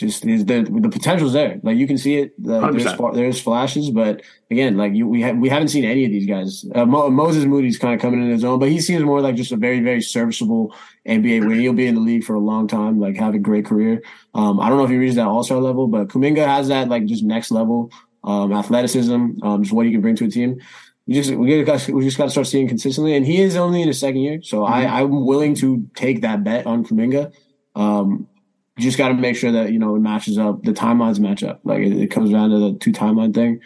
[0.01, 1.61] just the the potential's there.
[1.63, 2.35] Like you can see it.
[2.39, 2.85] there's,
[3.15, 6.65] there's, flashes, but again, like you, we ha- we haven't seen any of these guys.
[6.75, 9.37] Uh, Mo- Moses Moody's kind of coming in his own, but he seems more like
[9.37, 10.75] just a very very serviceable
[11.07, 11.55] NBA winner.
[11.55, 14.03] He'll be in the league for a long time, like have a great career.
[14.35, 16.89] Um, I don't know if he reaches that All Star level, but Kuminga has that
[16.89, 17.93] like just next level
[18.25, 20.61] um, athleticism, um, just what he can bring to a team.
[21.07, 23.83] We just we, got, we just got to start seeing consistently, and he is only
[23.83, 24.73] in his second year, so mm-hmm.
[24.73, 27.33] I, I'm willing to take that bet on Kuminga.
[27.75, 28.29] Um,
[28.76, 30.62] you just got to make sure that you know it matches up.
[30.62, 31.61] The timelines match up.
[31.64, 33.61] Like it, it, comes down to the two timeline thing.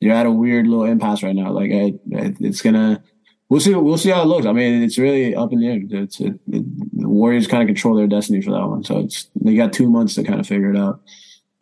[0.00, 1.50] You're at a weird little impasse right now.
[1.52, 3.02] Like it, it's gonna.
[3.48, 3.74] We'll see.
[3.74, 4.46] We'll see how it looks.
[4.46, 6.02] I mean, it's really up in the air.
[6.02, 6.64] It's it, the
[7.08, 8.84] Warriors kind of control their destiny for that one.
[8.84, 11.00] So it's they got two months to kind of figure it out.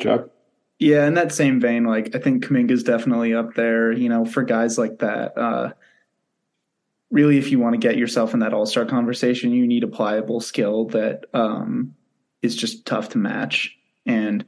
[0.01, 0.29] Chuck.
[0.79, 3.91] Yeah, in that same vein, like I think Kuminga's definitely up there.
[3.93, 5.37] You know, for guys like that.
[5.37, 5.73] Uh,
[7.11, 9.89] really, if you want to get yourself in that All Star conversation, you need a
[9.89, 11.95] pliable skill that um,
[12.43, 13.77] is just tough to match.
[14.07, 14.45] And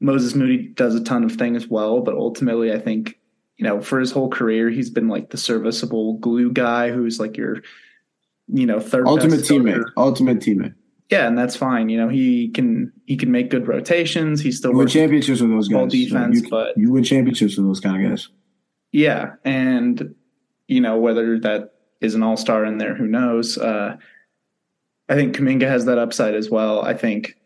[0.00, 3.18] Moses Moody does a ton of things as well, but ultimately, I think
[3.56, 7.36] you know for his whole career, he's been like the serviceable glue guy who's like
[7.36, 7.62] your
[8.48, 10.74] you know third ultimate teammate, ultimate teammate.
[11.10, 11.88] Yeah, and that's fine.
[11.88, 14.40] You know, he can he can make good rotations.
[14.40, 15.92] He's still win championships with those guys.
[15.92, 18.28] Defense, you, but you win championships with those kind of guys.
[18.92, 20.14] Yeah, and
[20.68, 23.56] you know whether that is an all star in there, who knows?
[23.56, 23.96] Uh,
[25.08, 26.82] I think Kuminga has that upside as well.
[26.82, 27.36] I think,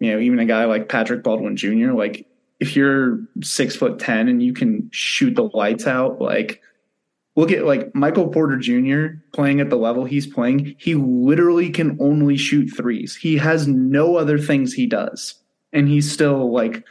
[0.00, 2.26] you know, even a guy like Patrick Baldwin Jr., like
[2.60, 6.62] if you're six foot 10 and you can shoot the lights out, like
[7.36, 9.18] look at like Michael Porter Jr.
[9.32, 10.74] playing at the level he's playing.
[10.78, 13.14] He literally can only shoot threes.
[13.14, 15.34] He has no other things he does.
[15.72, 16.84] And he's still like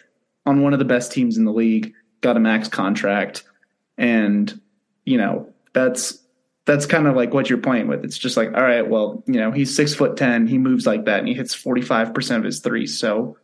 [0.46, 3.44] on one of the best teams in the league, got a max contract.
[3.98, 4.60] And,
[5.06, 6.20] you know, that's
[6.66, 8.04] that's kind of like what you're playing with.
[8.04, 11.06] It's just like, all right, well, you know, he's six foot ten, he moves like
[11.06, 13.00] that, and he hits forty five percent of his threes.
[13.00, 13.38] So,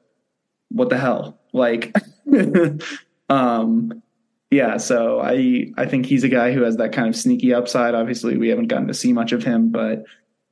[0.69, 1.39] what the hell?
[1.53, 1.95] Like,
[3.29, 4.01] um,
[4.49, 4.77] yeah.
[4.77, 7.93] So I I think he's a guy who has that kind of sneaky upside.
[7.93, 10.03] Obviously, we haven't gotten to see much of him, but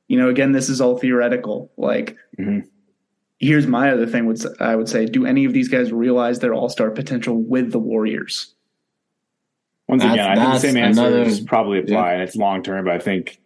[0.06, 1.72] you know, again, this is all theoretical.
[1.76, 2.66] Like, mm-hmm.
[3.38, 4.26] here's my other thing.
[4.26, 7.72] Would I would say, do any of these guys realize their all star potential with
[7.72, 8.54] the Warriors?
[9.90, 12.12] Once that's, again, I think the same answers probably apply, yeah.
[12.12, 12.84] and it's long term.
[12.84, 13.40] But I think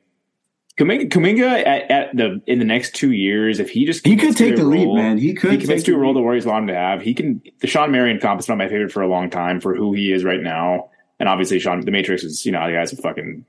[0.77, 4.37] Kuminga, Kuminga at, at, the in the next two years, if he just he could
[4.37, 5.17] take the role, lead, man.
[5.17, 5.53] He could.
[5.53, 7.01] He commits to a role the Warriors want him to have.
[7.01, 7.41] He can.
[7.61, 10.13] The Shawn Marion comp is not my favorite for a long time for who he
[10.13, 13.47] is right now, and obviously Shawn the Matrix is you know the guy's a fucking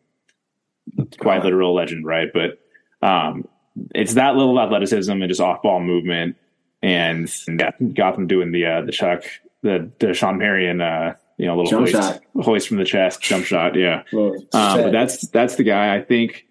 [1.17, 2.29] quite literal legend, right?
[2.33, 2.59] But
[3.05, 3.45] um,
[3.93, 6.37] it's that little athleticism and just off ball movement,
[6.81, 9.25] and, got, them doing the uh, the Chuck
[9.63, 12.21] the the Shawn Marion uh, you know, a little jump hoist, shot.
[12.43, 13.75] hoist from the chest, jump shot.
[13.75, 14.03] Yeah.
[14.13, 16.45] um, but that's, that's the guy I think.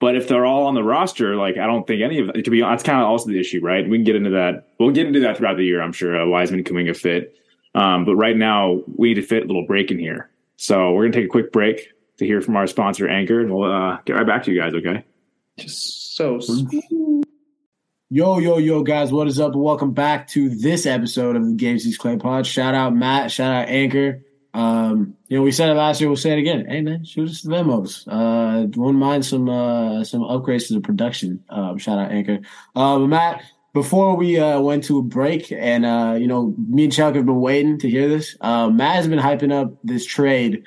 [0.00, 2.60] But if they're all on the roster, like I don't think any of to be
[2.60, 3.88] honest, that's kind of also the issue, right?
[3.88, 4.70] We can get into that.
[4.80, 5.80] We'll get into that throughout the year.
[5.80, 7.36] I'm sure uh, Wiseman, Kuminga fit.
[7.76, 10.28] Um, but right now we need to fit a little break in here.
[10.56, 13.70] So we're gonna take a quick break to hear from our sponsor, Anchor, and we'll
[13.70, 14.74] uh, get right back to you guys.
[14.74, 15.04] Okay.
[15.56, 16.40] Just so.
[18.14, 19.54] Yo, yo, yo, guys, what is up?
[19.54, 22.46] welcome back to this episode of the Games These Clay Pod.
[22.46, 24.22] Shout out Matt, shout out Anchor.
[24.52, 26.66] Um, you know, we said it last year, we'll say it again.
[26.68, 28.06] Hey man, shoot us the memos.
[28.06, 31.42] Uh wouldn't mind some uh some upgrades to the production.
[31.48, 32.40] Um, shout out Anchor.
[32.76, 36.92] Uh Matt, before we uh went to a break and uh, you know, me and
[36.92, 38.36] Chuck have been waiting to hear this.
[38.42, 40.64] Uh, Matt has been hyping up this trade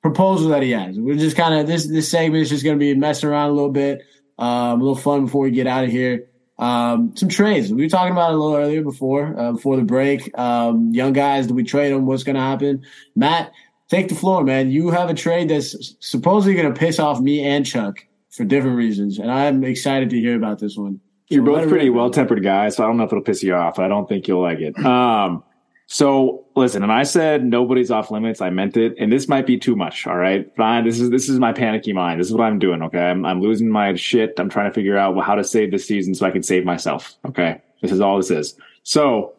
[0.00, 0.96] proposal that he has.
[0.96, 3.72] We're just kind of this this segment is just gonna be messing around a little
[3.72, 4.02] bit.
[4.38, 6.27] Um, a little fun before we get out of here.
[6.58, 7.72] Um, some trades.
[7.72, 10.36] We were talking about it a little earlier before uh, before the break.
[10.38, 12.06] Um, young guys, do we trade them?
[12.06, 12.84] What's going to happen?
[13.14, 13.52] Matt,
[13.88, 14.70] take the floor, man.
[14.70, 18.76] You have a trade that's supposedly going to piss off me and Chuck for different
[18.76, 21.00] reasons, and I'm excited to hear about this one.
[21.28, 23.78] You're both pretty well tempered guys, so I don't know if it'll piss you off.
[23.78, 24.78] I don't think you'll like it.
[24.78, 25.44] Um,
[25.90, 28.42] so listen, and I said nobody's off limits.
[28.42, 30.06] I meant it, and this might be too much.
[30.06, 30.84] All right, fine.
[30.84, 32.20] This is this is my panicky mind.
[32.20, 32.82] This is what I'm doing.
[32.82, 34.34] Okay, I'm, I'm losing my shit.
[34.38, 37.16] I'm trying to figure out how to save this season so I can save myself.
[37.26, 38.54] Okay, this is all this is.
[38.82, 39.32] So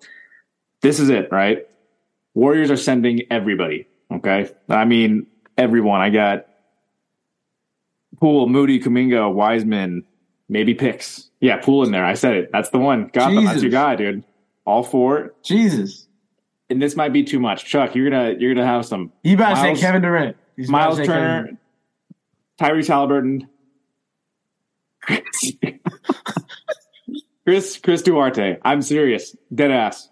[0.82, 1.68] this is it, right?
[2.34, 3.88] Warriors are sending everybody.
[4.12, 6.02] Okay, I mean everyone.
[6.02, 6.48] I got
[8.20, 10.04] Poole, Moody, Kuminga, Wiseman,
[10.50, 11.30] maybe picks.
[11.42, 12.06] Yeah, Poole in there.
[12.06, 12.50] I said it.
[12.52, 13.12] That's the one.
[13.14, 13.46] Got them.
[13.46, 14.24] That's your guy, dude.
[14.66, 15.36] All four.
[15.44, 16.08] Jesus
[16.70, 17.66] and this might be too much.
[17.66, 19.12] Chuck, you're gonna you're gonna have some.
[19.24, 20.38] You better Miles, say Kevin Durant.
[20.56, 21.58] He's Miles Turner,
[22.60, 23.48] Tyrese Haliburton,
[27.46, 28.58] Chris Chris Duarte.
[28.64, 30.10] I'm serious, dead ass.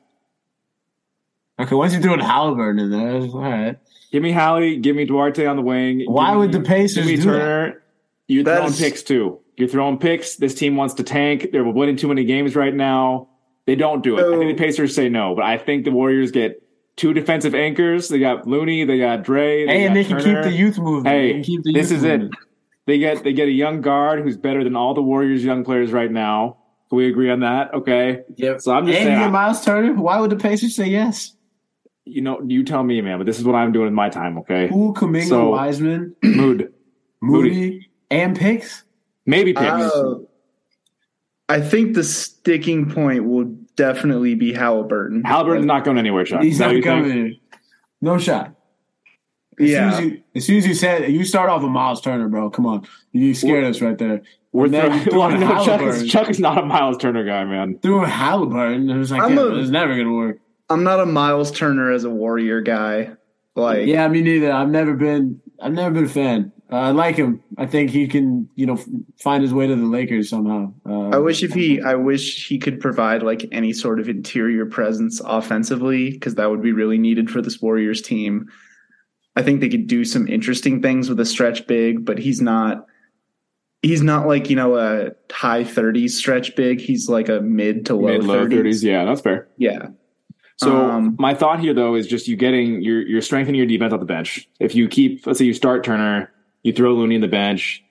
[1.59, 3.79] Okay, once you threw in Haliburton in there, all right.
[4.11, 4.77] Give me Hallie.
[4.77, 6.03] Give me Duarte on the wing.
[6.05, 7.71] Why give would me, the Pacers give me Turner?
[7.71, 7.81] That?
[8.27, 9.39] You're throwing picks too.
[9.57, 10.35] You're throwing picks.
[10.35, 11.47] This team wants to tank.
[11.51, 13.29] They're winning too many games right now.
[13.67, 14.21] They don't do it.
[14.21, 16.63] So, I think the Pacers say no, but I think the Warriors get
[16.95, 18.07] two defensive anchors.
[18.07, 19.65] They got Looney, they got Dre.
[19.65, 21.07] They hey, and they can keep the youth movement.
[21.13, 22.33] Hey, this is movement.
[22.33, 22.39] it.
[22.87, 25.91] They get they get a young guard who's better than all the Warriors' young players
[25.91, 26.57] right now.
[26.89, 27.73] Can we agree on that?
[27.73, 28.21] Okay.
[28.37, 28.61] Yep.
[28.61, 29.21] So I'm just and saying.
[29.21, 29.93] And Miles Turner.
[29.93, 31.35] Why would the Pacers say yes?
[32.05, 33.17] You know, you tell me, man.
[33.17, 34.37] But this is what I'm doing in my time.
[34.37, 34.69] Okay.
[34.69, 36.73] Who Kuminga, so, Wiseman, Mood,
[37.21, 38.85] Moody, Moody, and picks.
[39.25, 39.67] Maybe picks.
[39.67, 40.19] Uh,
[41.49, 43.45] I think the sticking point will
[43.75, 45.23] definitely be Haliburton.
[45.23, 46.41] Haliburton's not going anywhere, Chuck.
[46.41, 47.39] He's not coming.
[48.01, 48.53] No shot.
[49.59, 49.91] As yeah.
[49.91, 52.49] Soon as, you, as soon as you said you start off with Miles Turner, bro.
[52.49, 54.21] Come on, you scared us right there.
[54.51, 57.79] We're throwing, well, no, Chuck, is, Chuck is not a Miles Turner guy, man.
[57.79, 58.93] Threw a Haliburton.
[58.93, 60.39] It was like, yeah, a, it's never gonna work.
[60.69, 63.11] I'm not a Miles Turner as a Warrior guy.
[63.55, 64.51] Like, yeah, me neither.
[64.51, 65.41] I've never been.
[65.59, 66.51] I've never been a fan.
[66.69, 67.41] Uh, I like him.
[67.57, 68.77] I think he can, you know,
[69.21, 70.73] find his way to the Lakers somehow.
[70.85, 74.65] Uh, I wish if he, I wish he could provide like any sort of interior
[74.65, 78.47] presence offensively because that would be really needed for this Warriors team.
[79.37, 82.85] I think they could do some interesting things with a stretch big, but he's not.
[83.83, 86.81] He's not like you know a high thirties stretch big.
[86.81, 88.83] He's like a mid to low low thirties.
[88.83, 89.47] Yeah, that's fair.
[89.57, 89.89] Yeah.
[90.57, 93.93] So um, my thought here though is just you getting you're you're strengthening your defense
[93.93, 94.49] off the bench.
[94.59, 96.31] If you keep let's say you start Turner
[96.63, 97.83] you throw Looney in the bench.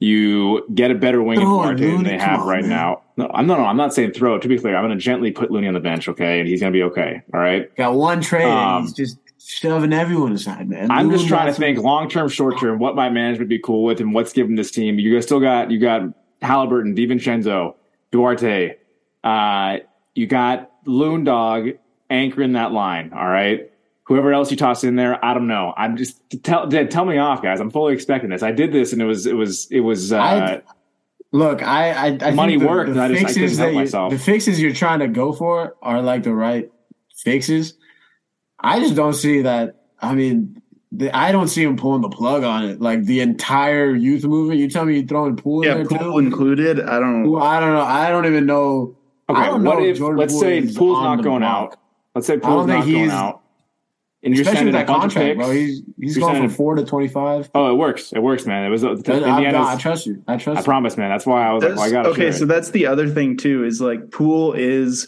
[0.00, 2.70] You get a better wing oh, than they have on, right man.
[2.70, 3.02] now.
[3.16, 3.64] No, I'm no, no.
[3.64, 4.38] I'm not saying throw.
[4.38, 6.60] To be clear, I'm going to gently put Looney on the bench, okay, and he's
[6.60, 7.22] going to be okay.
[7.32, 7.74] All right.
[7.76, 8.50] Got one trade.
[8.50, 10.90] Um, he's just shoving everyone aside, man.
[10.90, 12.78] I'm just trying to think long term, short term.
[12.80, 14.98] What my management be cool with, and what's given this team.
[14.98, 16.02] You still got you got
[16.42, 17.74] Haliburton, DiVincenzo,
[18.10, 18.76] Duarte.
[19.22, 19.78] Uh,
[20.14, 21.68] you got Loon Dog
[22.10, 23.12] anchoring that line.
[23.14, 23.70] All right.
[24.06, 25.72] Whoever else you toss in there, I don't know.
[25.76, 27.58] I'm just tell tell me off, guys.
[27.60, 28.42] I'm fully expecting this.
[28.42, 30.12] I did this, and it was it was it was.
[30.12, 30.62] Uh, I,
[31.32, 32.94] look, I I, I money think the, worked.
[32.94, 34.12] The I just I fixes couldn't help that you, myself.
[34.12, 36.70] the fixes you're trying to go for are like the right
[37.16, 37.74] fixes.
[38.60, 39.82] I just don't see that.
[40.00, 40.60] I mean,
[40.92, 42.80] the, I don't see him pulling the plug on it.
[42.82, 44.60] Like the entire youth movement.
[44.60, 46.18] You tell me you're throwing Poole in there Poole too?
[46.18, 46.78] included.
[46.80, 47.30] I don't.
[47.30, 47.80] Well, I don't know.
[47.80, 48.98] I don't even know.
[49.30, 51.72] Okay, don't what know if Jordan let's Poole say Poole's not going block.
[51.72, 51.78] out?
[52.14, 53.40] Let's say Poole's not going he's- out,
[54.24, 55.36] and you're Especially with that contract, picks.
[55.36, 55.50] bro.
[55.50, 57.50] He's he's going from four to twenty five.
[57.54, 58.12] oh, it works.
[58.12, 58.64] It works, man.
[58.64, 59.66] It was uh, I, Indiana's.
[59.68, 60.22] I trust you.
[60.26, 60.64] I trust I you.
[60.64, 61.10] promise, man.
[61.10, 63.08] That's why I was like, That's- well, I got to okay, so that's the other
[63.08, 63.64] thing too.
[63.64, 65.06] Is like Poole is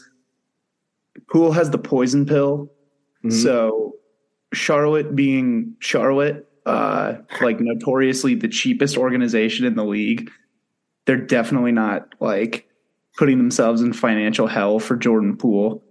[1.30, 2.70] Poole has the poison pill.
[3.24, 3.32] Mhm.
[3.32, 3.94] So
[4.52, 10.30] Charlotte being Charlotte, uh, like notoriously the cheapest organization in the league,
[11.06, 12.68] they're definitely not like
[13.16, 15.82] putting themselves in financial hell for Jordan Poole.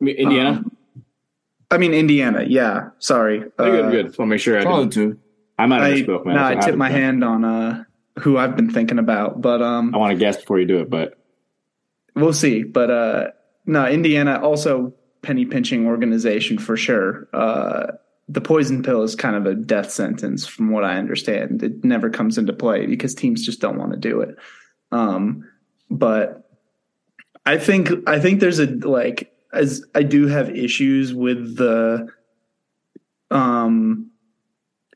[0.00, 0.50] Indiana.
[0.50, 0.75] Um,
[1.70, 2.90] I mean Indiana, yeah.
[2.98, 4.06] Sorry, good, Uh, good.
[4.06, 5.12] Just want to make sure I Solid didn't.
[5.12, 5.18] too.
[5.58, 6.34] I might have I, misspoke, man.
[6.36, 7.84] no, That's I what tipped my happens, hand on uh,
[8.20, 10.90] who I've been thinking about, but um, I want to guess before you do it,
[10.90, 11.18] but
[12.14, 12.62] we'll see.
[12.62, 13.24] But uh,
[13.64, 17.28] no, Indiana also penny pinching organization for sure.
[17.32, 17.92] Uh,
[18.28, 21.62] the poison pill is kind of a death sentence, from what I understand.
[21.62, 24.36] It never comes into play because teams just don't want to do it.
[24.92, 25.48] Um,
[25.90, 26.48] but
[27.44, 32.08] I think I think there's a like as I do have issues with the
[33.30, 34.10] um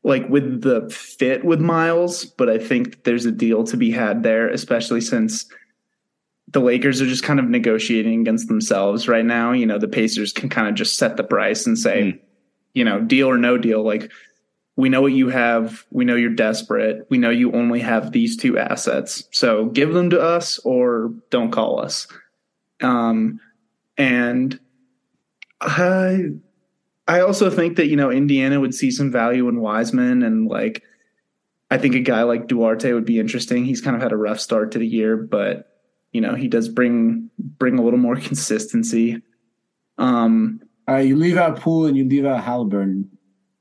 [0.03, 4.23] like with the fit with Miles, but I think there's a deal to be had
[4.23, 5.45] there, especially since
[6.47, 9.51] the Lakers are just kind of negotiating against themselves right now.
[9.51, 12.19] You know, the Pacers can kind of just set the price and say, Mm.
[12.73, 13.83] you know, deal or no deal.
[13.83, 14.11] Like,
[14.75, 15.85] we know what you have.
[15.91, 17.05] We know you're desperate.
[17.09, 19.23] We know you only have these two assets.
[19.31, 22.07] So give them to us or don't call us.
[22.81, 23.39] Um,
[23.97, 24.59] and
[25.59, 26.29] I,
[27.07, 30.83] I also think that, you know, Indiana would see some value in Wiseman and like,
[31.69, 33.63] I think a guy like Duarte would be interesting.
[33.63, 35.71] He's kind of had a rough start to the year, but
[36.11, 39.21] you know he does bring bring a little more consistency.
[39.97, 43.07] Um, All right, you leave out Poole and you leave out Haliburton.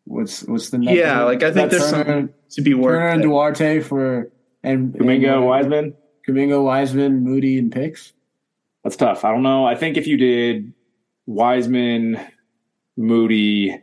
[0.05, 3.15] What's what's the next yeah, like I think there's Turner, something to be Turner worked.
[3.15, 5.95] and Duarte for and Kuminga, and, uh, Wiseman.
[6.29, 8.13] Kuminga, Wiseman, Moody, and picks.
[8.85, 9.25] That's tough.
[9.25, 9.67] I don't know.
[9.67, 10.73] I think if you did
[11.27, 12.19] Wiseman,
[12.97, 13.79] Moody,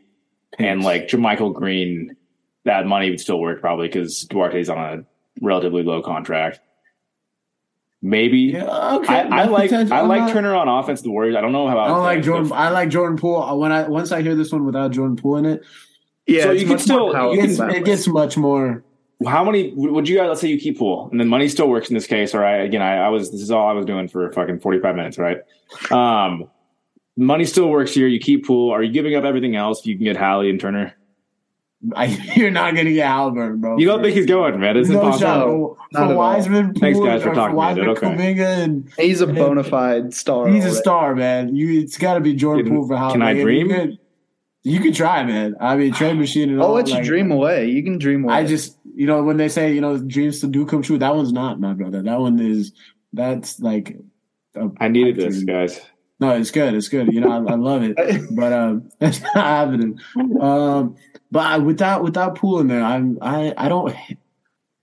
[0.58, 2.16] and like JaMychal Green,
[2.66, 5.06] that money would still work probably because Duarte's on a
[5.42, 6.60] relatively low contract.
[8.02, 8.38] Maybe.
[8.54, 9.14] Yeah, okay.
[9.14, 9.94] I, I like potential.
[9.96, 11.02] I I'm like not- Turner on offense.
[11.02, 11.36] The Warriors.
[11.36, 12.52] I don't know how I don't like Jordan.
[12.54, 13.42] I like Jordan Poole.
[13.42, 15.66] Uh, When I once I hear this one without Jordan Poole in it,
[16.28, 18.84] yeah, So you much still- it gets, it gets much more.
[19.26, 20.28] How many would you guys?
[20.28, 22.36] Let's say you keep Poole, and then money still works in this case.
[22.36, 22.58] All right.
[22.62, 23.32] Again, I, I was.
[23.32, 25.18] This is all I was doing for fucking forty five minutes.
[25.18, 25.38] Right.
[25.92, 26.50] Um,
[27.16, 28.08] money still works here.
[28.08, 28.72] You keep Poole.
[28.72, 29.86] Are you giving up everything else?
[29.88, 30.94] You can get Hallie and Turner.
[31.96, 32.06] I,
[32.36, 33.78] you're not gonna get Haliburton, bro.
[33.78, 34.78] You don't think he's going, man?
[34.78, 35.20] It's no impossible.
[35.20, 35.48] shot.
[35.48, 36.18] No, For, not at for all.
[36.20, 37.88] Wiseman, Poole, Thanks, guys, for or talking about it.
[37.88, 38.08] Wiseman, Okay.
[38.36, 40.48] Kuminga, and He's a bona fide star.
[40.48, 41.56] he's a star, man.
[41.56, 43.12] You, it's got to be Jordan Can- Poole for how.
[43.12, 43.70] can I dream?
[43.70, 44.00] You could,
[44.64, 45.56] you could try, man.
[45.62, 46.74] I mean, trade machine and I'll all.
[46.74, 47.68] let you dream away.
[47.70, 48.34] You can dream away.
[48.34, 51.16] I just, you know, when they say, you know, dreams to do come true, that
[51.16, 52.02] one's not, my brother.
[52.02, 52.74] That one is,
[53.14, 53.96] that's like.
[54.56, 55.80] a I needed this, guys.
[56.20, 56.74] No, it's good.
[56.74, 57.14] It's good.
[57.14, 57.96] You know, I, I love it,
[58.36, 60.00] but um, it's not happening.
[60.42, 60.96] Um,
[61.30, 63.96] but I, without without Poole in there, I'm I I don't.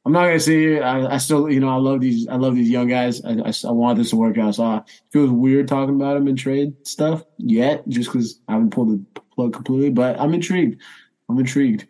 [0.07, 0.85] I'm not gonna say here.
[0.85, 2.29] I, I still, you know, I love these.
[2.29, 3.25] I love these young guys.
[3.25, 4.55] I, I, I want this to work out.
[4.55, 8.53] So I, it feels weird talking about them in trade stuff yet, just because I
[8.53, 9.91] haven't pulled the plug completely.
[9.91, 10.81] But I'm intrigued.
[11.29, 11.89] I'm intrigued.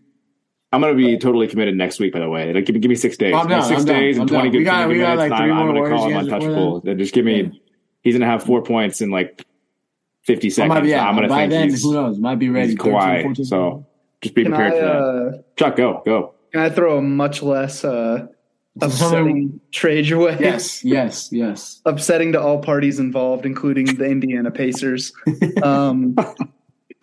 [0.74, 2.12] I'm gonna be totally committed next week.
[2.12, 3.34] By the way, like, give, me- give me six days.
[3.34, 4.52] I'm down, six I'm down, days I'm and twenty down.
[4.52, 5.30] We good, got- 20 we got, minutes.
[5.30, 6.80] like, and I'm, I'm gonna call him Warriors games before untouchable.
[6.80, 7.42] Then just give me.
[7.42, 7.48] Yeah.
[8.02, 9.46] He's gonna have four points in like
[10.22, 10.68] fifty seconds.
[10.74, 12.18] might be, yeah, I'm gonna by think then, he's, who knows?
[12.18, 12.70] Might be ready.
[12.72, 13.22] he's 13, Kawhi.
[13.22, 13.44] 14.
[13.46, 13.86] So
[14.20, 15.38] just be can prepared I, for that.
[15.38, 16.34] uh, Chuck, go go.
[16.52, 18.26] can I throw a much less uh,
[18.82, 20.36] upsetting trade your way?
[20.40, 21.80] yes, yes, yes.
[21.86, 25.12] upsetting to all parties involved, including the Indiana Pacers.
[25.62, 26.16] Um,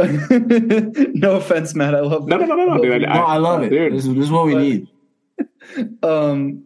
[1.16, 1.96] no offense, Matt.
[1.96, 3.02] I love No, no, no, no, no, dude.
[3.04, 3.70] No, I love it.
[3.70, 3.94] Dude.
[3.94, 4.88] This, is- this is what we But- need.
[6.04, 6.66] Um,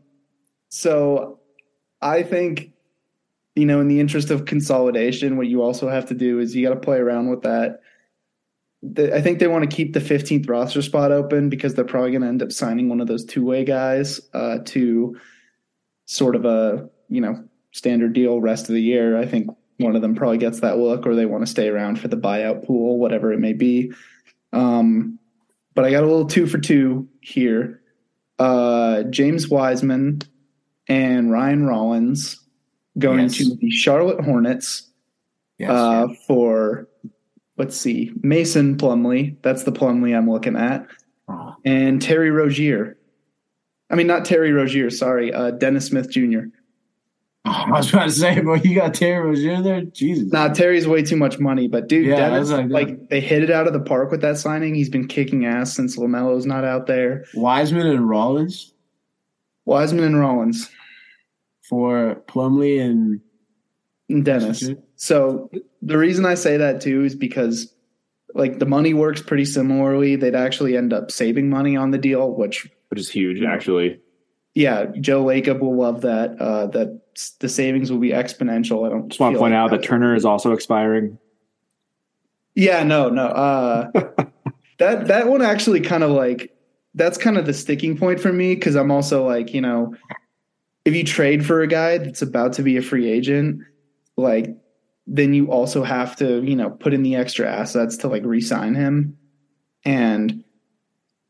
[0.69, 1.39] so
[2.01, 2.71] I think,
[3.55, 6.67] you know, in the interest of consolidation, what you also have to do is you
[6.67, 7.81] got to play around with that.
[8.81, 12.11] The, I think they want to keep the 15th roster spot open because they're probably
[12.11, 15.17] going to end up signing one of those two way guys uh, to
[16.05, 19.17] sort of a, you know, standard deal rest of the year.
[19.17, 19.47] I think
[19.77, 22.17] one of them probably gets that look or they want to stay around for the
[22.17, 23.91] buyout pool, whatever it may be.
[24.53, 25.19] Um,
[25.73, 27.81] but I got a little two for two here
[28.39, 30.21] uh, James Wiseman
[30.87, 32.41] and Ryan Rollins
[32.97, 33.37] going Yes.
[33.37, 34.91] to the Charlotte Hornets
[35.57, 36.89] Yes, uh, for
[37.57, 39.37] let's see, Mason Plumlee.
[39.41, 40.85] That's the Plumlee I'm looking at,
[41.29, 41.55] oh.
[41.63, 42.97] and Terry Rozier.
[43.89, 44.89] I mean, not Terry Rozier.
[44.89, 46.47] Sorry, uh, Dennis Smith Jr.
[47.45, 49.81] Oh, I was trying to say, but you got Terry Rozier there.
[49.81, 51.67] Jesus, nah, Terry's way too much money.
[51.67, 54.37] But dude, yeah, Dennis, like, like, they hit it out of the park with that
[54.37, 54.75] signing.
[54.75, 57.25] He's been kicking ass since Lamelo's not out there.
[57.33, 58.73] Wiseman and Rollins.
[59.65, 60.69] Wiseman and Rollins
[61.67, 64.69] for Plumlee and Dennis.
[64.95, 65.49] So
[65.81, 67.73] the reason I say that too is because
[68.33, 70.15] like the money works pretty similarly.
[70.15, 73.99] They'd actually end up saving money on the deal, which which is huge actually.
[74.53, 76.39] Yeah, Joe Lacob will love that.
[76.39, 77.01] Uh, that
[77.39, 78.85] the savings will be exponential.
[78.85, 81.17] I don't just want to point like out that Turner is also expiring.
[82.55, 83.25] Yeah, no, no.
[83.27, 83.91] Uh,
[84.79, 86.55] that that one actually kind of like
[86.93, 89.93] that's kind of the sticking point for me because I'm also like you know
[90.85, 93.61] if you trade for a guy that's about to be a free agent,
[94.15, 94.55] like
[95.07, 98.75] then you also have to, you know, put in the extra assets to like re-sign
[98.75, 99.17] him.
[99.83, 100.43] And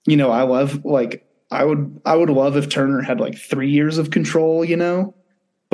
[0.06, 3.70] you know, I love like I would I would love if Turner had like 3
[3.70, 5.15] years of control, you know.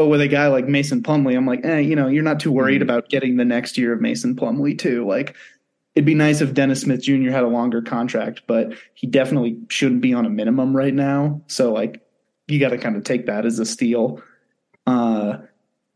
[0.01, 2.51] But with a guy like Mason Plumlee, I'm like, eh, you know, you're not too
[2.51, 2.89] worried mm-hmm.
[2.89, 5.05] about getting the next year of Mason Plumlee too.
[5.05, 5.35] Like
[5.93, 7.29] it'd be nice if Dennis Smith Jr.
[7.29, 11.39] had a longer contract, but he definitely shouldn't be on a minimum right now.
[11.45, 12.01] So like
[12.47, 14.23] you got to kind of take that as a steal.
[14.87, 15.37] Uh,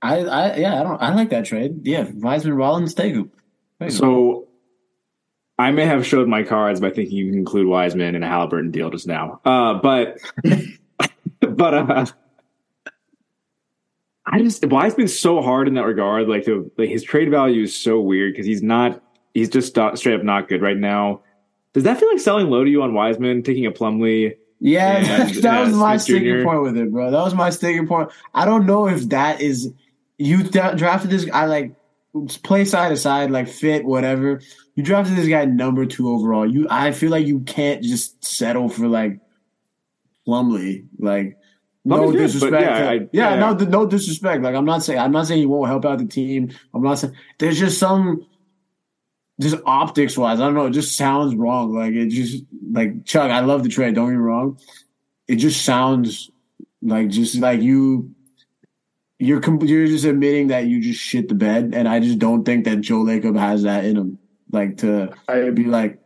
[0.04, 1.80] I, I, yeah, I don't, I like that trade.
[1.82, 3.32] Yeah, Wiseman, Rollins, him.
[3.90, 4.50] So,
[5.58, 8.72] I may have showed my cards by thinking you can include Wiseman in a Haliburton
[8.72, 9.42] deal just now.
[9.44, 10.20] Uh, but,
[11.40, 12.06] but, uh,
[14.28, 16.28] I just Why's been so hard in that regard.
[16.28, 19.02] Like, the, like his trade value is so weird because he's not,
[19.34, 21.22] he's just straight up not good right now.
[21.74, 24.36] Does that feel like selling low to you on Wiseman, taking a Plumlee?
[24.60, 27.12] Yeah, and, that was my sticking point with it, bro.
[27.12, 28.10] That was my sticking point.
[28.34, 29.72] I don't know if that is
[30.18, 31.30] you drafted this.
[31.34, 31.76] I like
[32.44, 34.42] play side to side, like fit whatever.
[34.76, 36.50] You drafted this guy number two overall.
[36.50, 39.20] You, I feel like you can't just settle for like
[40.28, 40.88] Plumlee.
[40.98, 41.38] Like
[41.86, 42.62] no disrespect.
[42.62, 44.42] yeah, to, I, yeah, yeah, no, no disrespect.
[44.44, 46.52] Like I'm not saying I'm not saying he won't help out the team.
[46.74, 48.26] I'm not saying there's just some
[49.40, 50.68] just optics wise, I don't know.
[50.68, 51.74] It just sounds wrong.
[51.74, 53.32] Like it just like Chuck.
[53.32, 53.96] I love the trade.
[53.96, 54.60] Don't get me wrong.
[55.28, 56.32] It just sounds
[56.82, 58.12] like just like you.
[59.18, 62.66] You're you're just admitting that you just shit the bed, and I just don't think
[62.66, 64.20] that Joe Lacob has that in him.
[64.52, 66.00] Like to I, be like,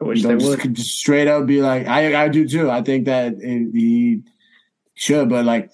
[0.00, 0.74] I wish they just, would.
[0.74, 2.70] just straight up be like, I I do too.
[2.70, 4.22] I think that it, he
[4.94, 5.70] should, but like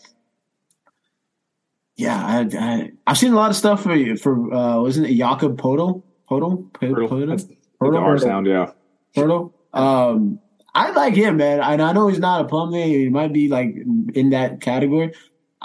[2.01, 5.61] yeah, I, I have seen a lot of stuff for for uh wasn't it Jakob
[5.61, 6.03] Poeltl?
[6.31, 6.71] Poeltl?
[6.73, 8.01] Poeltl?
[8.01, 8.73] R sound, yeah.
[9.15, 9.53] Poeltl?
[9.75, 10.41] Um,
[10.75, 11.61] I like him, man.
[11.61, 12.87] And I know he's not a Plumlee.
[12.87, 13.77] He might be like
[14.15, 15.13] in that category.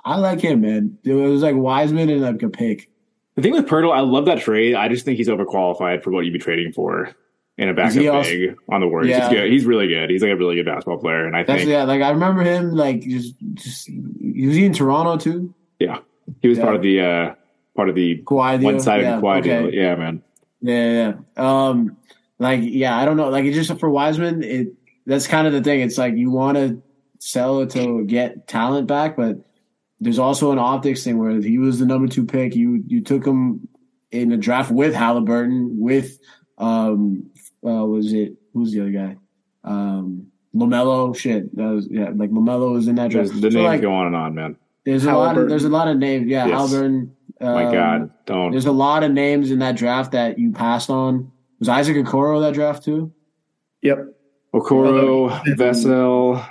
[0.03, 0.97] I like him, man.
[1.03, 2.89] It was like Wiseman and like a pick.
[3.35, 4.75] The thing with Poeltl, I love that trade.
[4.75, 7.15] I just think he's overqualified for what you'd be trading for
[7.57, 9.09] in a backup also, big on the Warriors.
[9.09, 9.29] Yeah.
[9.29, 9.51] He's good.
[9.51, 10.09] He's really good.
[10.09, 11.25] He's like a really good basketball player.
[11.25, 14.73] And I That's, think yeah, like I remember him like just just was he in
[14.73, 15.53] Toronto too?
[15.79, 15.99] Yeah.
[16.41, 16.63] He was yeah.
[16.63, 17.35] part of the uh
[17.75, 19.61] part of the one sided yeah, Kawhi okay.
[19.61, 19.73] deal.
[19.73, 20.21] Yeah, man.
[20.61, 21.67] Yeah, yeah.
[21.69, 21.97] Um,
[22.39, 23.29] like, yeah, I don't know.
[23.29, 24.73] Like, it's just for Wiseman, it
[25.05, 25.81] that's kind of the thing.
[25.81, 26.81] It's like you want to
[27.19, 29.37] sell to get talent back, but
[29.99, 32.55] there's also an optics thing where he was the number two pick.
[32.55, 33.67] You you took him
[34.11, 36.19] in the draft with Haliburton, with
[36.57, 37.29] um,
[37.65, 39.17] uh, was it who's the other guy?
[39.63, 41.15] Um, Lamelo.
[41.15, 42.09] Shit, that was yeah.
[42.15, 43.29] Like Lamelo was in that draft.
[43.29, 44.57] the so names like, go on and on, man.
[44.85, 46.27] There's a lot of there's a lot of names.
[46.27, 46.59] Yeah, yes.
[46.59, 47.09] Haliburton.
[47.41, 48.51] Um, My God, don't.
[48.51, 51.31] There's a lot of names in that draft that you passed on.
[51.59, 53.11] Was Isaac Okoro that draft too?
[53.81, 54.15] Yep.
[54.53, 56.49] Okoro, Vassell.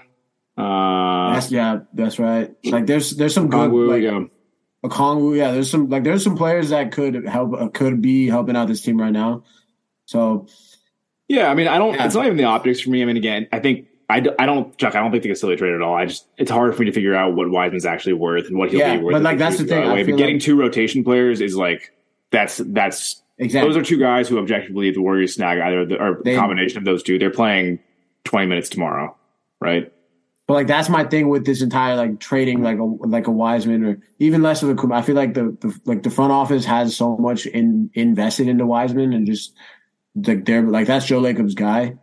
[0.57, 2.55] Uh, that's, yeah, that's right.
[2.65, 4.25] Like there's there's some good Kongwu, like yeah.
[4.85, 5.53] a Kongwu, yeah.
[5.53, 8.83] There's some like there's some players that could help uh, could be helping out this
[8.83, 9.45] team right now.
[10.05, 10.47] So
[11.29, 11.95] yeah, I mean, I don't.
[11.95, 12.07] Yeah.
[12.07, 13.03] It's not even the optics for me.
[13.03, 14.95] I mean, again, I think I, I don't, Chuck.
[14.95, 15.95] I don't think they can silly trade at all.
[15.95, 18.71] I just it's hard for me to figure out what Wiseman's actually worth and what
[18.71, 19.15] he'll yeah, be worth.
[19.15, 19.91] But like that's the thing.
[19.91, 20.03] Way.
[20.03, 21.93] But getting like, two rotation players is like
[22.31, 26.21] that's that's exactly those are two guys who objectively the Warriors snag either the, or
[26.23, 27.19] they, combination of those two.
[27.19, 27.79] They're playing
[28.25, 29.17] twenty minutes tomorrow,
[29.61, 29.91] right?
[30.47, 33.85] But like that's my thing with this entire like trading like a like a Wiseman
[33.87, 36.95] or even less of a I feel like the, the like the front office has
[36.95, 39.55] so much in invested into Wiseman and just
[40.15, 41.99] like they're like that's Joe Lacob's guy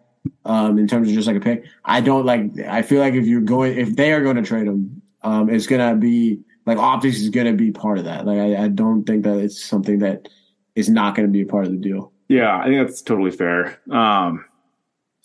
[0.45, 1.65] um, in terms of just like a pick.
[1.85, 2.59] I don't like.
[2.67, 5.67] I feel like if you're going, if they are going to trade him, um, it's
[5.67, 8.25] gonna be like optics is gonna be part of that.
[8.25, 10.27] Like I, I don't think that it's something that
[10.75, 12.11] is not going to be a part of the deal.
[12.27, 13.81] Yeah, I think that's totally fair.
[13.91, 14.45] Um,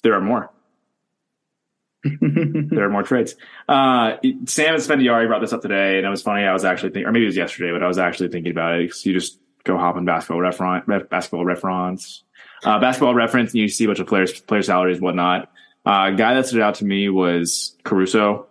[0.02, 0.50] there are more.
[2.20, 3.36] there are more trades.
[3.68, 4.16] Uh,
[4.46, 6.44] Sam Esfandiari brought this up today, and it was funny.
[6.44, 8.80] I was actually thinking, or maybe it was yesterday, but I was actually thinking about
[8.80, 9.04] it.
[9.04, 12.22] You just go hop on basketball reference, basketball reference,
[12.64, 15.50] Uh, basketball reference, and you see a bunch of players, player salaries, whatnot.
[15.84, 18.46] Uh, a guy that stood out to me was Caruso.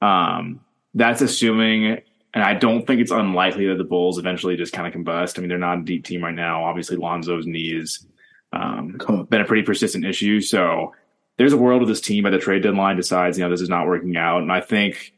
[0.00, 0.60] Um,
[0.94, 2.00] that's assuming,
[2.32, 5.38] and I don't think it's unlikely that the Bulls eventually just kind of combust.
[5.38, 6.64] I mean, they're not a deep team right now.
[6.64, 8.06] Obviously, Lonzo's knees
[8.52, 10.40] um, been a pretty persistent issue.
[10.40, 10.94] So
[11.36, 13.68] there's a world of this team by the trade deadline decides, you know, this is
[13.68, 14.42] not working out.
[14.42, 15.14] And I think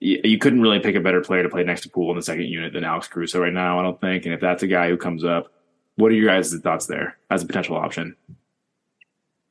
[0.00, 2.22] you, you couldn't really pick a better player to play next to Poole in the
[2.22, 4.24] second unit than Alex Caruso right now, I don't think.
[4.24, 5.52] And if that's a guy who comes up,
[5.96, 8.16] what are your guys' thoughts there as a potential option?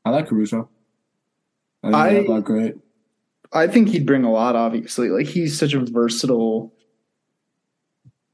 [0.05, 0.69] I like Caruso.
[1.83, 2.75] I think I, great.
[3.53, 5.09] I think he'd bring a lot, obviously.
[5.09, 6.73] Like he's such a versatile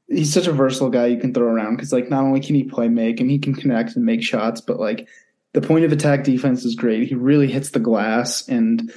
[0.08, 2.64] he's such a versatile guy you can throw around because like not only can he
[2.64, 5.06] play make and he can connect and make shots, but like
[5.52, 7.08] the point of attack defense is great.
[7.08, 8.92] He really hits the glass and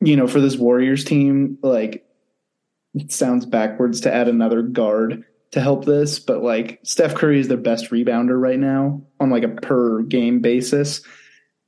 [0.00, 2.04] you know, for this Warriors team, like
[2.94, 5.24] it sounds backwards to add another guard
[5.54, 9.44] to help this, but like Steph Curry is their best rebounder right now on like
[9.44, 11.00] a per game basis.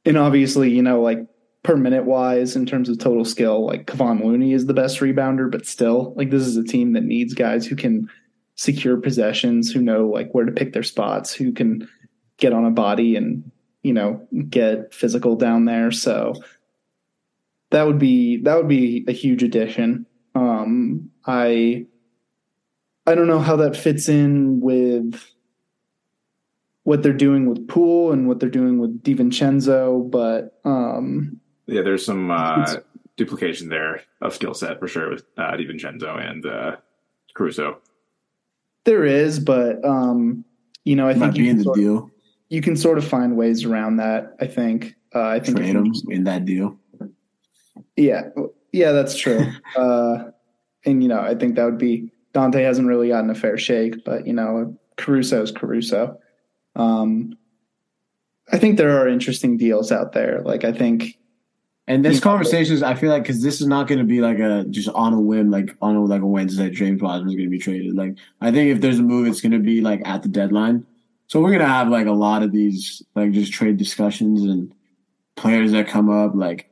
[0.05, 1.25] And obviously, you know, like
[1.63, 5.49] per minute wise in terms of total skill, like Kevon Looney is the best rebounder,
[5.49, 8.11] but still, like this is a team that needs guys who can
[8.57, 11.89] secure possessions, who know like where to pick their spots, who can
[12.39, 13.49] get on a body and,
[13.85, 15.93] you know, get physical down there.
[15.93, 16.35] So
[17.71, 20.07] that would be that would be a huge addition.
[20.35, 21.87] Um I
[23.07, 25.23] I don't know how that fits in with
[26.83, 32.05] what they're doing with Poole and what they're doing with DiVincenzo, but um yeah, there's
[32.05, 32.77] some uh,
[33.17, 36.77] duplication there of skill set for sure with uh, DiVincenzo and uh,
[37.35, 37.79] Caruso.
[38.85, 40.45] There is, but um,
[40.85, 41.99] you know, I Might think you can, the sort deal.
[41.99, 42.11] Of,
[42.49, 44.37] you can sort of find ways around that.
[44.41, 44.95] I think.
[45.15, 46.79] Uh, I think trade them in that deal.
[47.97, 48.29] Yeah,
[48.73, 49.45] yeah, that's true.
[49.77, 50.31] uh,
[50.85, 54.05] and you know, I think that would be Donte hasn't really gotten a fair shake,
[54.05, 56.19] but you know, Caruso is Caruso.
[56.75, 57.37] Um,
[58.53, 60.43] I think there are interesting deals out there.
[60.45, 61.17] Like I think
[61.89, 64.41] and this conversation is, I feel like, because this is not going to be like
[64.41, 67.47] a just on a whim, like on a, like a Wednesday, James Wiseman is going
[67.47, 67.95] to be traded.
[67.95, 70.85] Like, I think if there's a move, it's going to be like at the deadline.
[71.29, 74.75] So we're going to have like a lot of these like just trade discussions and
[75.37, 76.35] players that come up.
[76.35, 76.69] Like,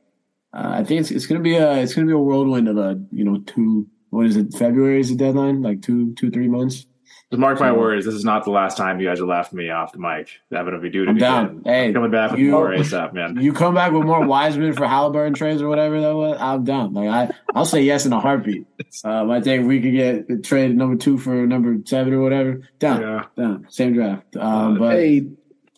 [0.53, 2.67] uh, I think it's it's going to be a it's going to be a whirlwind
[2.67, 6.31] of a you know two what is it February is the deadline like two two
[6.31, 6.85] three months.
[7.31, 9.71] To mark my words, this is not the last time you guys are laughing me
[9.71, 10.29] off the mic.
[10.51, 11.63] That would be doing I'm down.
[11.65, 13.37] Hey, I'm coming back with you, more ASAP, man.
[13.41, 16.37] You come back with more Wiseman for Haliburton trades or whatever that was.
[16.39, 16.93] I'm down.
[16.93, 18.67] Like I, I'll say yes in a heartbeat.
[19.03, 22.61] Um, I think we could get traded number two for number seven or whatever.
[22.77, 23.25] Down, yeah.
[23.35, 23.67] down.
[23.69, 24.35] Same draft.
[24.37, 25.27] Um, but hey,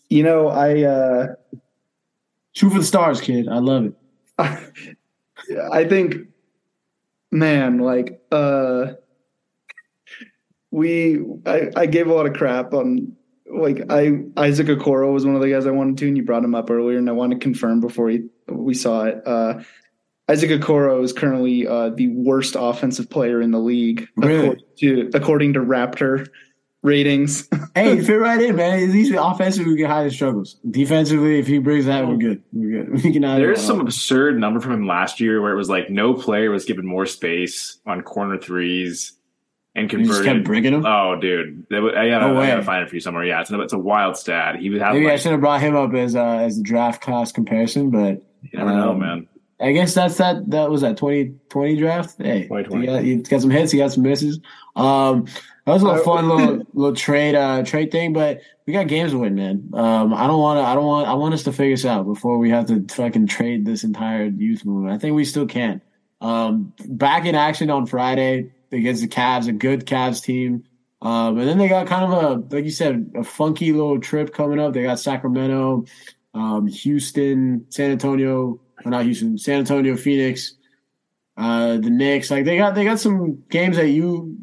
[0.10, 1.28] you know, I uh,
[2.52, 3.48] shoot for the stars, kid.
[3.48, 3.94] I love it.
[5.72, 6.28] I think,
[7.32, 8.16] man, like.
[8.32, 8.93] Uh
[10.71, 13.15] we I, I gave a lot of crap on
[13.49, 16.43] like I Isaac Okoro was one of the guys I wanted to, and you brought
[16.43, 19.21] him up earlier, and I want to confirm before we we saw it.
[19.25, 19.61] Uh,
[20.30, 24.39] Isaac Okoro is currently uh, the worst offensive player in the league really?
[24.39, 26.28] according to according to Raptor
[26.84, 27.47] ratings.
[27.75, 28.84] hey, fit right in, man.
[28.84, 30.55] At least offensively, we get higher struggles.
[30.69, 32.43] Defensively, if he brings that, we're good.
[32.51, 33.03] We're good.
[33.03, 33.21] We can.
[33.21, 36.65] There's some absurd number from him last year where it was like no player was
[36.65, 39.13] given more space on corner threes
[39.75, 40.11] and converted.
[40.11, 40.86] just kept bringing him.
[40.86, 43.23] Oh, dude, I gotta, no I gotta find it for you somewhere.
[43.23, 44.57] Yeah, it's a, it's a wild stat.
[44.57, 44.93] He would have.
[44.93, 47.91] Maybe like, I should have brought him up as uh, as the draft class comparison,
[47.91, 49.28] but you never um, know, man.
[49.60, 50.49] I guess that's that.
[50.51, 52.16] That was that twenty twenty draft.
[52.20, 52.82] Hey, 2020.
[52.82, 53.72] He got, he got some hits.
[53.72, 54.39] He got some misses.
[54.76, 55.26] Um,
[55.66, 59.12] that was a little fun little little trade uh trade thing, but we got games
[59.12, 59.70] to win, man.
[59.74, 60.64] Um, I don't want to.
[60.64, 61.08] I don't want.
[61.08, 64.26] I want us to figure this out before we have to fucking trade this entire
[64.26, 64.93] youth movement.
[64.93, 65.82] I think we still can.
[66.22, 70.66] Um, back in action on Friday against the Cavs, a good Cavs team.
[71.01, 74.34] Um, and then they got kind of a, like you said, a funky little trip
[74.34, 74.74] coming up.
[74.74, 75.86] They got Sacramento,
[76.34, 80.55] um, Houston, San Antonio, or not Houston, San Antonio, Phoenix,
[81.38, 82.32] uh, the Knicks.
[82.32, 84.39] Like they got they got some games that you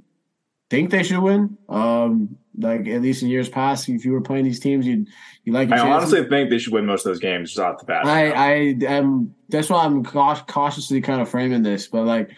[0.71, 1.57] think they should win.
[1.69, 5.09] Um, like at least in years past, if you were playing these teams, you'd
[5.45, 5.71] you like.
[5.71, 8.07] I honestly think they should win most of those games just off the bat.
[8.07, 8.53] I I
[8.87, 9.35] am.
[9.49, 12.31] That's why I'm cautiously kind of framing this, but like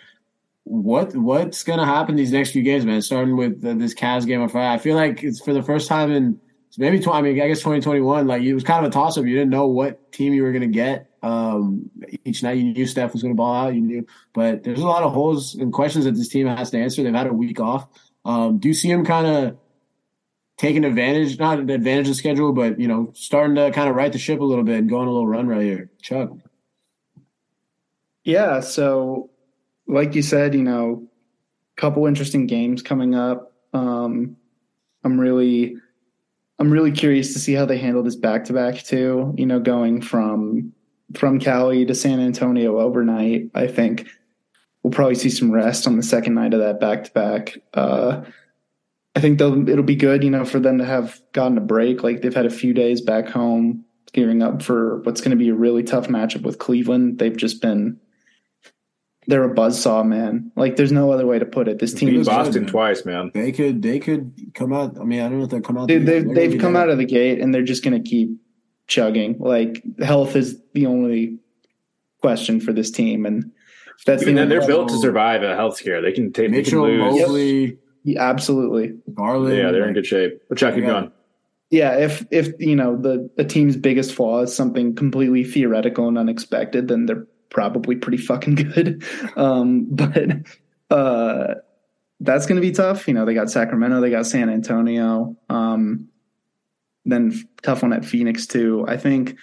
[0.67, 3.01] what what's going to happen these next few games, man?
[3.01, 6.11] Starting with this Cavs game on Friday, I feel like it's for the first time
[6.11, 6.41] in
[6.77, 8.27] maybe 20, I mean, I guess 2021.
[8.27, 9.25] Like it was kind of a toss up.
[9.25, 11.09] You didn't know what team you were going to get.
[11.27, 11.91] Um,
[12.25, 13.75] each night you knew Steph was going to ball out.
[13.75, 16.79] You knew, but there's a lot of holes and questions that this team has to
[16.79, 17.03] answer.
[17.03, 17.89] They've had a week off.
[18.25, 19.59] Um, do you see them kind of
[20.57, 24.13] taking advantage, not an advantage of schedule, but you know, starting to kind of right
[24.13, 26.31] the ship a little bit and going a little run right here, Chuck?
[28.23, 28.61] Yeah.
[28.61, 29.31] So
[29.89, 31.09] like you said, you know,
[31.77, 33.53] couple interesting games coming up.
[33.75, 34.37] Um,
[35.05, 35.77] I'm really
[36.59, 39.35] I'm really curious to see how they handle this back to back too.
[39.37, 40.73] You know, going from
[41.15, 43.51] from Cali to San Antonio overnight.
[43.55, 44.09] I think
[44.83, 47.59] we'll probably see some rest on the second night of that back to back.
[49.17, 52.03] I think they'll it'll be good, you know, for them to have gotten a break.
[52.03, 53.83] Like they've had a few days back home
[54.13, 57.19] gearing up for what's going to be a really tough matchup with Cleveland.
[57.19, 57.99] They've just been
[59.27, 60.53] they're a buzzsaw, man.
[60.55, 61.79] Like there's no other way to put it.
[61.79, 63.31] This team is Boston good, twice, man.
[63.33, 65.01] They could they could come out.
[65.01, 65.89] I mean, I don't know if they'll come out.
[65.89, 68.31] Dude, they've they've come out of the gate and they're just going to keep
[68.87, 69.39] chugging.
[69.39, 71.39] Like health is the only
[72.21, 73.51] question for this team, and
[74.05, 74.67] that's the they're level.
[74.67, 76.03] built to survive a health scare.
[76.03, 77.21] They can take Mitchell, they can lose.
[77.21, 78.95] Mobley, yeah, absolutely.
[79.15, 80.41] Garland, yeah, they're in good shape.
[80.49, 81.11] But check, keep going.
[81.71, 86.19] Yeah, if if you know the the team's biggest flaw is something completely theoretical and
[86.19, 89.03] unexpected, then they're probably pretty fucking good.
[89.35, 90.37] Um, but
[90.91, 91.55] uh,
[92.21, 93.09] that's going to be tough.
[93.09, 95.37] You know, they got Sacramento, they got San Antonio.
[95.49, 96.09] Um,
[97.07, 98.85] then tough one at Phoenix too.
[98.87, 99.37] I think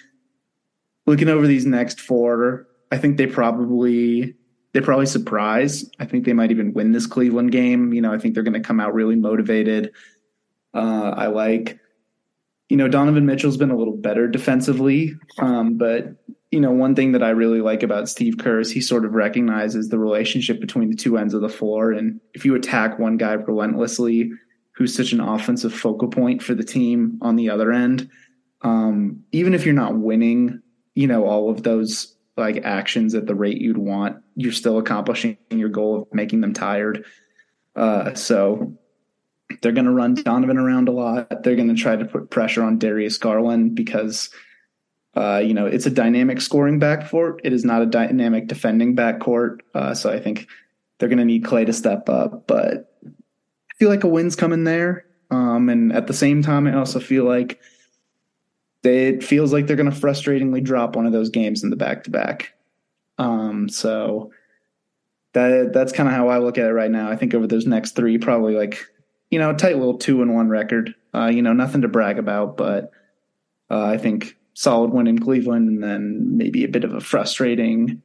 [1.06, 4.34] looking over these next four, I think they probably
[4.72, 5.88] they probably surprise.
[6.00, 7.92] I think they might even win this Cleveland game.
[7.92, 9.92] You know, I think they're going to come out really motivated.
[10.74, 11.78] Uh, I like,
[12.68, 16.16] you know, Donovan Mitchell's been a little better defensively, um, but
[16.50, 19.14] you know, one thing that I really like about Steve Kerr is he sort of
[19.14, 21.90] recognizes the relationship between the two ends of the floor.
[21.90, 24.30] And if you attack one guy relentlessly,
[24.76, 28.08] who's such an offensive focal point for the team on the other end,
[28.62, 30.62] um, even if you're not winning,
[30.94, 35.36] you know, all of those like actions at the rate you'd want, you're still accomplishing
[35.50, 37.04] your goal of making them tired.
[37.76, 38.76] Uh, so
[39.62, 41.42] they're going to run Donovan around a lot.
[41.42, 44.30] They're going to try to put pressure on Darius Garland because
[45.16, 47.38] uh, you know, it's a dynamic scoring backcourt.
[47.44, 49.60] It is not a dynamic defending backcourt.
[49.74, 50.48] Uh, so I think
[50.98, 52.46] they're going to need Klay to step up.
[52.46, 55.06] But I feel like a win's coming there.
[55.30, 57.60] Um, and at the same time, I also feel like
[58.84, 61.76] they, it feels like they're going to frustratingly drop one of those games in the
[61.76, 62.54] back to back.
[63.18, 64.30] Um, So
[65.32, 67.10] that that's kind of how I look at it right now.
[67.10, 68.86] I think over those next three, probably like
[69.30, 70.94] you know, a tight little two and one record.
[71.12, 72.92] Uh, you know, nothing to brag about, but
[73.68, 78.00] uh, I think solid win in Cleveland, and then maybe a bit of a frustrating,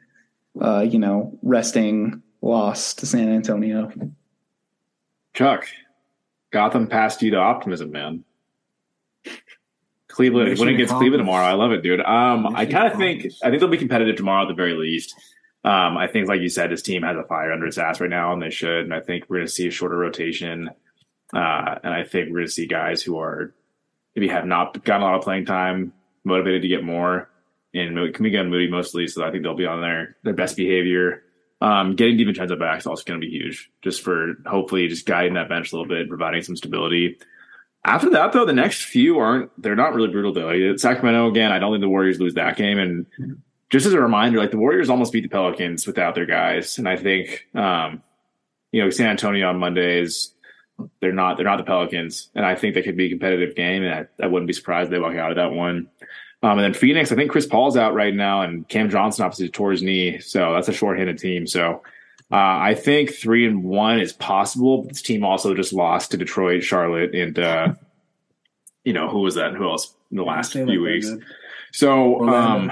[0.59, 3.91] uh, you know, resting loss to San Antonio.
[5.35, 5.67] Chuck,
[6.51, 8.23] Gotham passed you to optimism, man.
[10.09, 11.45] Cleveland When winning against Cleveland tomorrow.
[11.45, 12.01] I love it, dude.
[12.01, 15.15] Um, I kind of think I think they'll be competitive tomorrow at the very least.
[15.63, 18.09] Um, I think, like you said, his team has a fire under its ass right
[18.09, 18.85] now, and they should.
[18.85, 20.69] And I think we're going to see a shorter rotation.
[21.33, 23.53] Uh, and I think we're going to see guys who are
[24.15, 25.93] maybe have not gotten a lot of playing time
[26.23, 27.29] motivated to get more.
[27.73, 31.23] And Kuminga and Moody mostly, so I think they'll be on their their best behavior.
[31.61, 35.33] Um, getting DiVincenzo back is also going to be huge, just for hopefully just guiding
[35.35, 37.19] that bench a little bit, providing some stability.
[37.89, 40.75] After that, though, the next few aren't they're not really brutal though.
[40.77, 42.77] Sacramento again, I don't think the Warriors lose that game.
[42.77, 43.07] And
[43.71, 46.87] just as a reminder, like the Warriors almost beat the Pelicans without their guys, and
[46.87, 48.03] I think um,
[48.71, 50.35] you know San Antonio on Mondays
[51.01, 53.83] they're not they're not the Pelicans, and I think they could be a competitive game,
[53.83, 55.89] and I, I wouldn't be surprised they walk out of that one.
[56.43, 59.49] Um, and then Phoenix, I think Chris Paul's out right now, and Cam Johnson obviously
[59.49, 61.47] tore his knee, so that's a short-handed team.
[61.47, 61.81] So
[62.31, 64.83] uh, I think three and one is possible.
[64.83, 67.73] But this team also just lost to Detroit, Charlotte, and uh,
[68.83, 69.53] you know who was that?
[69.55, 71.09] Who else in the last few weeks?
[71.71, 72.71] So Orlando.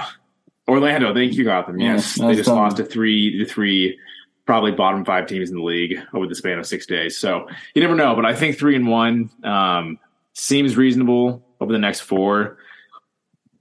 [0.68, 1.80] Orlando, thank you, Gotham.
[1.80, 3.98] Yes, they just lost to three to three
[4.44, 7.16] probably bottom five teams in the league over the span of six days.
[7.16, 9.98] So you never know, but I think three and one um,
[10.34, 12.58] seems reasonable over the next four.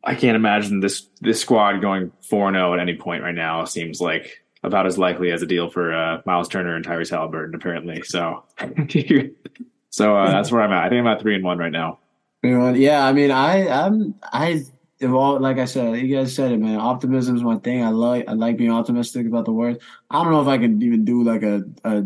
[0.03, 3.65] I can't imagine this this squad going four zero oh at any point right now.
[3.65, 7.55] Seems like about as likely as a deal for uh, Miles Turner and Tyrese Haliburton,
[7.55, 8.01] apparently.
[8.03, 8.43] So,
[9.89, 10.83] so uh, that's where I'm at.
[10.83, 11.99] I think I'm at three and one right now.
[12.43, 14.63] Yeah, I mean, I I'm I
[15.05, 16.79] all like I said, you guys said it, man.
[16.79, 17.83] Optimism is my thing.
[17.83, 19.81] I like I like being optimistic about the world.
[20.09, 22.05] I don't know if I can even do like a, a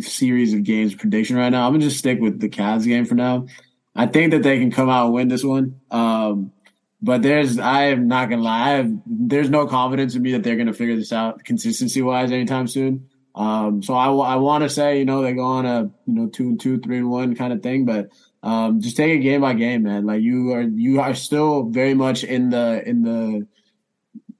[0.00, 1.66] series of games prediction right now.
[1.66, 3.46] I'm gonna just stick with the Cavs game for now.
[3.94, 5.80] I think that they can come out and win this one.
[5.90, 6.52] Um,
[7.00, 10.42] but there's I am not gonna lie, I have, there's no confidence in me that
[10.42, 13.08] they're gonna figure this out consistency wise anytime soon.
[13.34, 16.26] Um, so I, I want to say you know they go on a you know
[16.28, 18.10] two and two, three and one kind of thing, but
[18.42, 20.06] um, just take it game by game, man.
[20.06, 23.46] Like you are you are still very much in the in the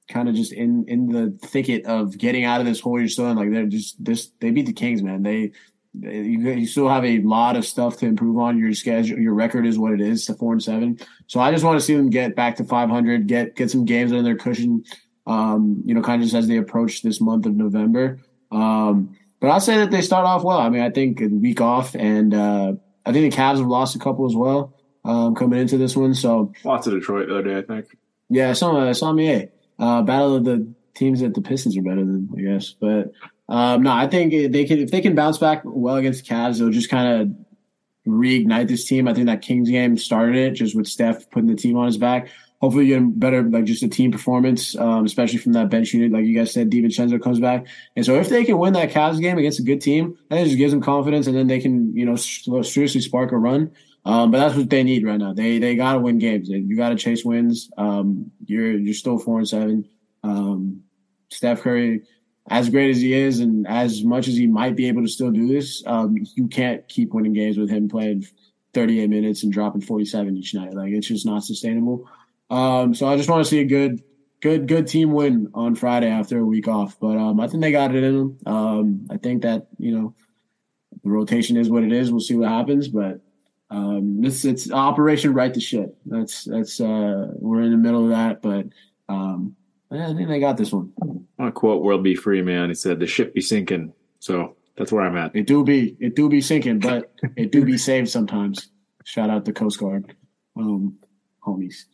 [0.08, 3.30] kind of just in in the thicket of getting out of this hole you're still
[3.30, 3.36] in.
[3.36, 5.22] Like they're just this they beat the Kings, man.
[5.22, 5.52] They
[6.00, 8.58] you, you still have a lot of stuff to improve on.
[8.58, 10.98] Your schedule, your record is what it is to four and seven.
[11.26, 14.12] So I just want to see them get back to 500, get get some games
[14.12, 14.84] under their cushion.
[15.26, 18.20] Um, you know, kind of just as they approach this month of November.
[18.50, 20.58] Um, but I'll say that they start off well.
[20.58, 22.72] I mean, I think a week off and uh,
[23.04, 24.74] I think the Cavs have lost a couple as well.
[25.04, 26.14] um, coming into this one.
[26.14, 27.96] So lots of Detroit the other day, I think.
[28.28, 29.46] Yeah, some uh, some yeah.
[29.78, 32.74] Uh, battle of the teams that the Pistons are better than, I guess.
[32.78, 33.12] But
[33.48, 36.58] um, no, I think they can if they can bounce back well against the Cavs,
[36.58, 37.28] they'll just kind of
[38.06, 39.08] reignite this team.
[39.08, 41.98] I think that Kings game started it just with Steph putting the team on his
[41.98, 42.28] back.
[42.60, 46.10] Hopefully, you get better, like just a team performance, um, especially from that bench unit.
[46.10, 49.20] Like you guys said, DiVincenzo comes back, and so if they can win that Cavs
[49.20, 52.04] game against a good team, that just gives them confidence, and then they can, you
[52.04, 53.70] know, seriously spark a run.
[54.04, 55.32] Um, but that's what they need right now.
[55.34, 56.48] They they got to win games.
[56.48, 57.70] You got to chase wins.
[57.78, 59.88] Um, you're you're still four and seven.
[60.22, 60.82] Um,
[61.30, 62.02] Steph Curry,
[62.50, 65.30] as great as he is, and as much as he might be able to still
[65.30, 68.26] do this, um, you can't keep winning games with him playing
[68.74, 70.74] 38 minutes and dropping 47 each night.
[70.74, 72.08] Like it's just not sustainable.
[72.50, 74.02] Um, so I just want to see a good,
[74.40, 76.98] good, good team win on Friday after a week off.
[77.00, 78.38] But um, I think they got it in them.
[78.46, 80.14] Um, I think that you know
[81.02, 82.10] the rotation is what it is.
[82.10, 83.20] We'll see what happens, but
[83.70, 85.94] um, it's it's Operation Right the Shit.
[86.06, 88.66] That's that's uh, we're in the middle of that, but
[89.08, 89.56] um,
[89.90, 90.92] I think they got this one.
[91.38, 92.14] I quote World B.
[92.14, 92.68] Free, man.
[92.68, 95.34] He said, "The ship be sinking." So that's where I'm at.
[95.34, 98.68] It do be, it do be sinking, but it do be saved sometimes.
[99.04, 100.14] Shout out the Coast Guard,
[100.56, 100.98] um,
[101.44, 101.84] homies.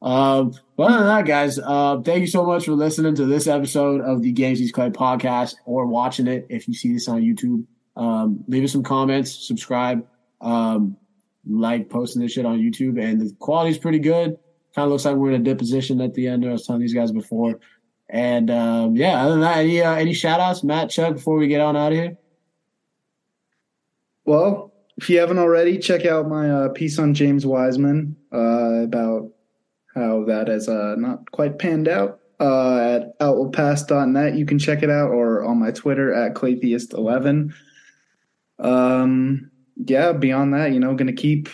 [0.00, 3.46] Um, but other than that, guys, uh, thank you so much for listening to this
[3.46, 7.22] episode of the Games He's Clay podcast or watching it if you see this on
[7.22, 7.64] YouTube.
[7.96, 10.04] Um, leave us some comments, subscribe,
[10.40, 10.96] um,
[11.48, 14.38] like posting this shit on YouTube, and the quality's pretty good.
[14.74, 16.44] Kind of looks like we're in a dip position at the end.
[16.44, 17.60] I was telling these guys before.
[18.08, 21.48] And um, yeah, other than that, any uh, any shout outs, Matt, Chuck, before we
[21.48, 22.16] get on out of here?
[24.24, 29.30] Well, if you haven't already, check out my uh, piece on James Wiseman uh, about
[29.94, 34.34] how that has uh, not quite panned out uh, at outwillpass.net.
[34.34, 37.52] You can check it out or on my Twitter at Claytheist11.
[38.58, 41.48] Um, yeah, beyond that, you know, going to keep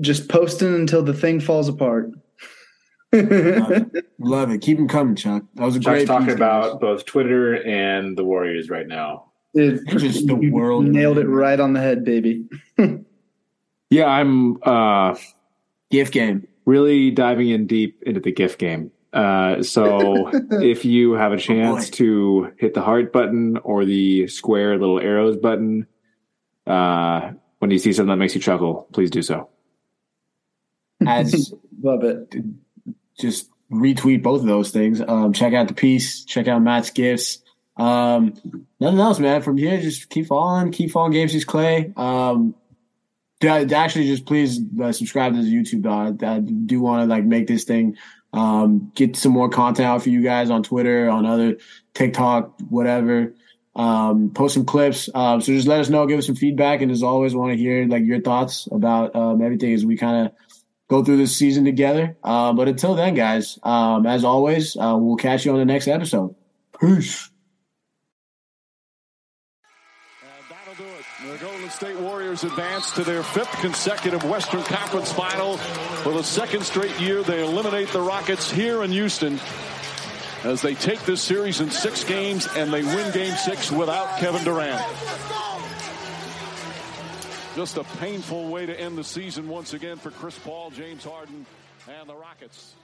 [0.00, 2.10] just posting until the thing falls apart.
[3.14, 4.06] Love, it.
[4.18, 4.60] Love it.
[4.60, 5.44] Keep them coming, Chuck.
[5.54, 6.06] That was a Chuck's great.
[6.06, 9.30] talking about both Twitter and the Warriors right now.
[9.54, 12.46] It, just the world nailed it right on the head, baby.
[13.90, 15.14] yeah, I'm uh
[15.90, 18.90] gift game really diving in deep into the gift game.
[19.12, 24.26] Uh, so if you have a chance oh to hit the heart button or the
[24.26, 25.86] square little arrows button,
[26.66, 29.48] uh, when you see something that makes you chuckle, please do so.
[31.06, 32.34] As love it.
[33.18, 35.00] Just retweet both of those things.
[35.00, 36.24] Um, check out the piece.
[36.24, 37.38] Check out Matt's gifts.
[37.76, 38.34] Um,
[38.80, 39.42] nothing else, man.
[39.42, 40.72] From here, just keep following.
[40.72, 41.92] Keep following Games He's Clay.
[41.96, 42.54] Um,
[43.42, 45.86] actually just please uh, subscribe to the YouTube.
[46.22, 47.96] I do want to like make this thing
[48.32, 51.58] um, get some more content out for you guys on Twitter, on other
[51.94, 53.34] TikTok, whatever.
[53.76, 55.08] Um, post some clips.
[55.14, 57.58] Um, so just let us know, give us some feedback, and as always, want to
[57.58, 60.32] hear like your thoughts about um, everything as we kind of
[60.88, 62.16] go through this season together.
[62.22, 65.88] Uh, but until then, guys, um, as always, uh, we'll catch you on the next
[65.88, 66.34] episode.
[66.80, 67.30] Peace.
[71.24, 75.56] The Golden State Warriors advance to their fifth consecutive Western Conference final.
[75.56, 79.40] For the second straight year, they eliminate the Rockets here in Houston
[80.44, 84.44] as they take this series in six games and they win game six without Kevin
[84.44, 84.84] Durant.
[87.54, 91.46] Just a painful way to end the season once again for Chris Paul, James Harden,
[91.88, 92.74] and the Rockets.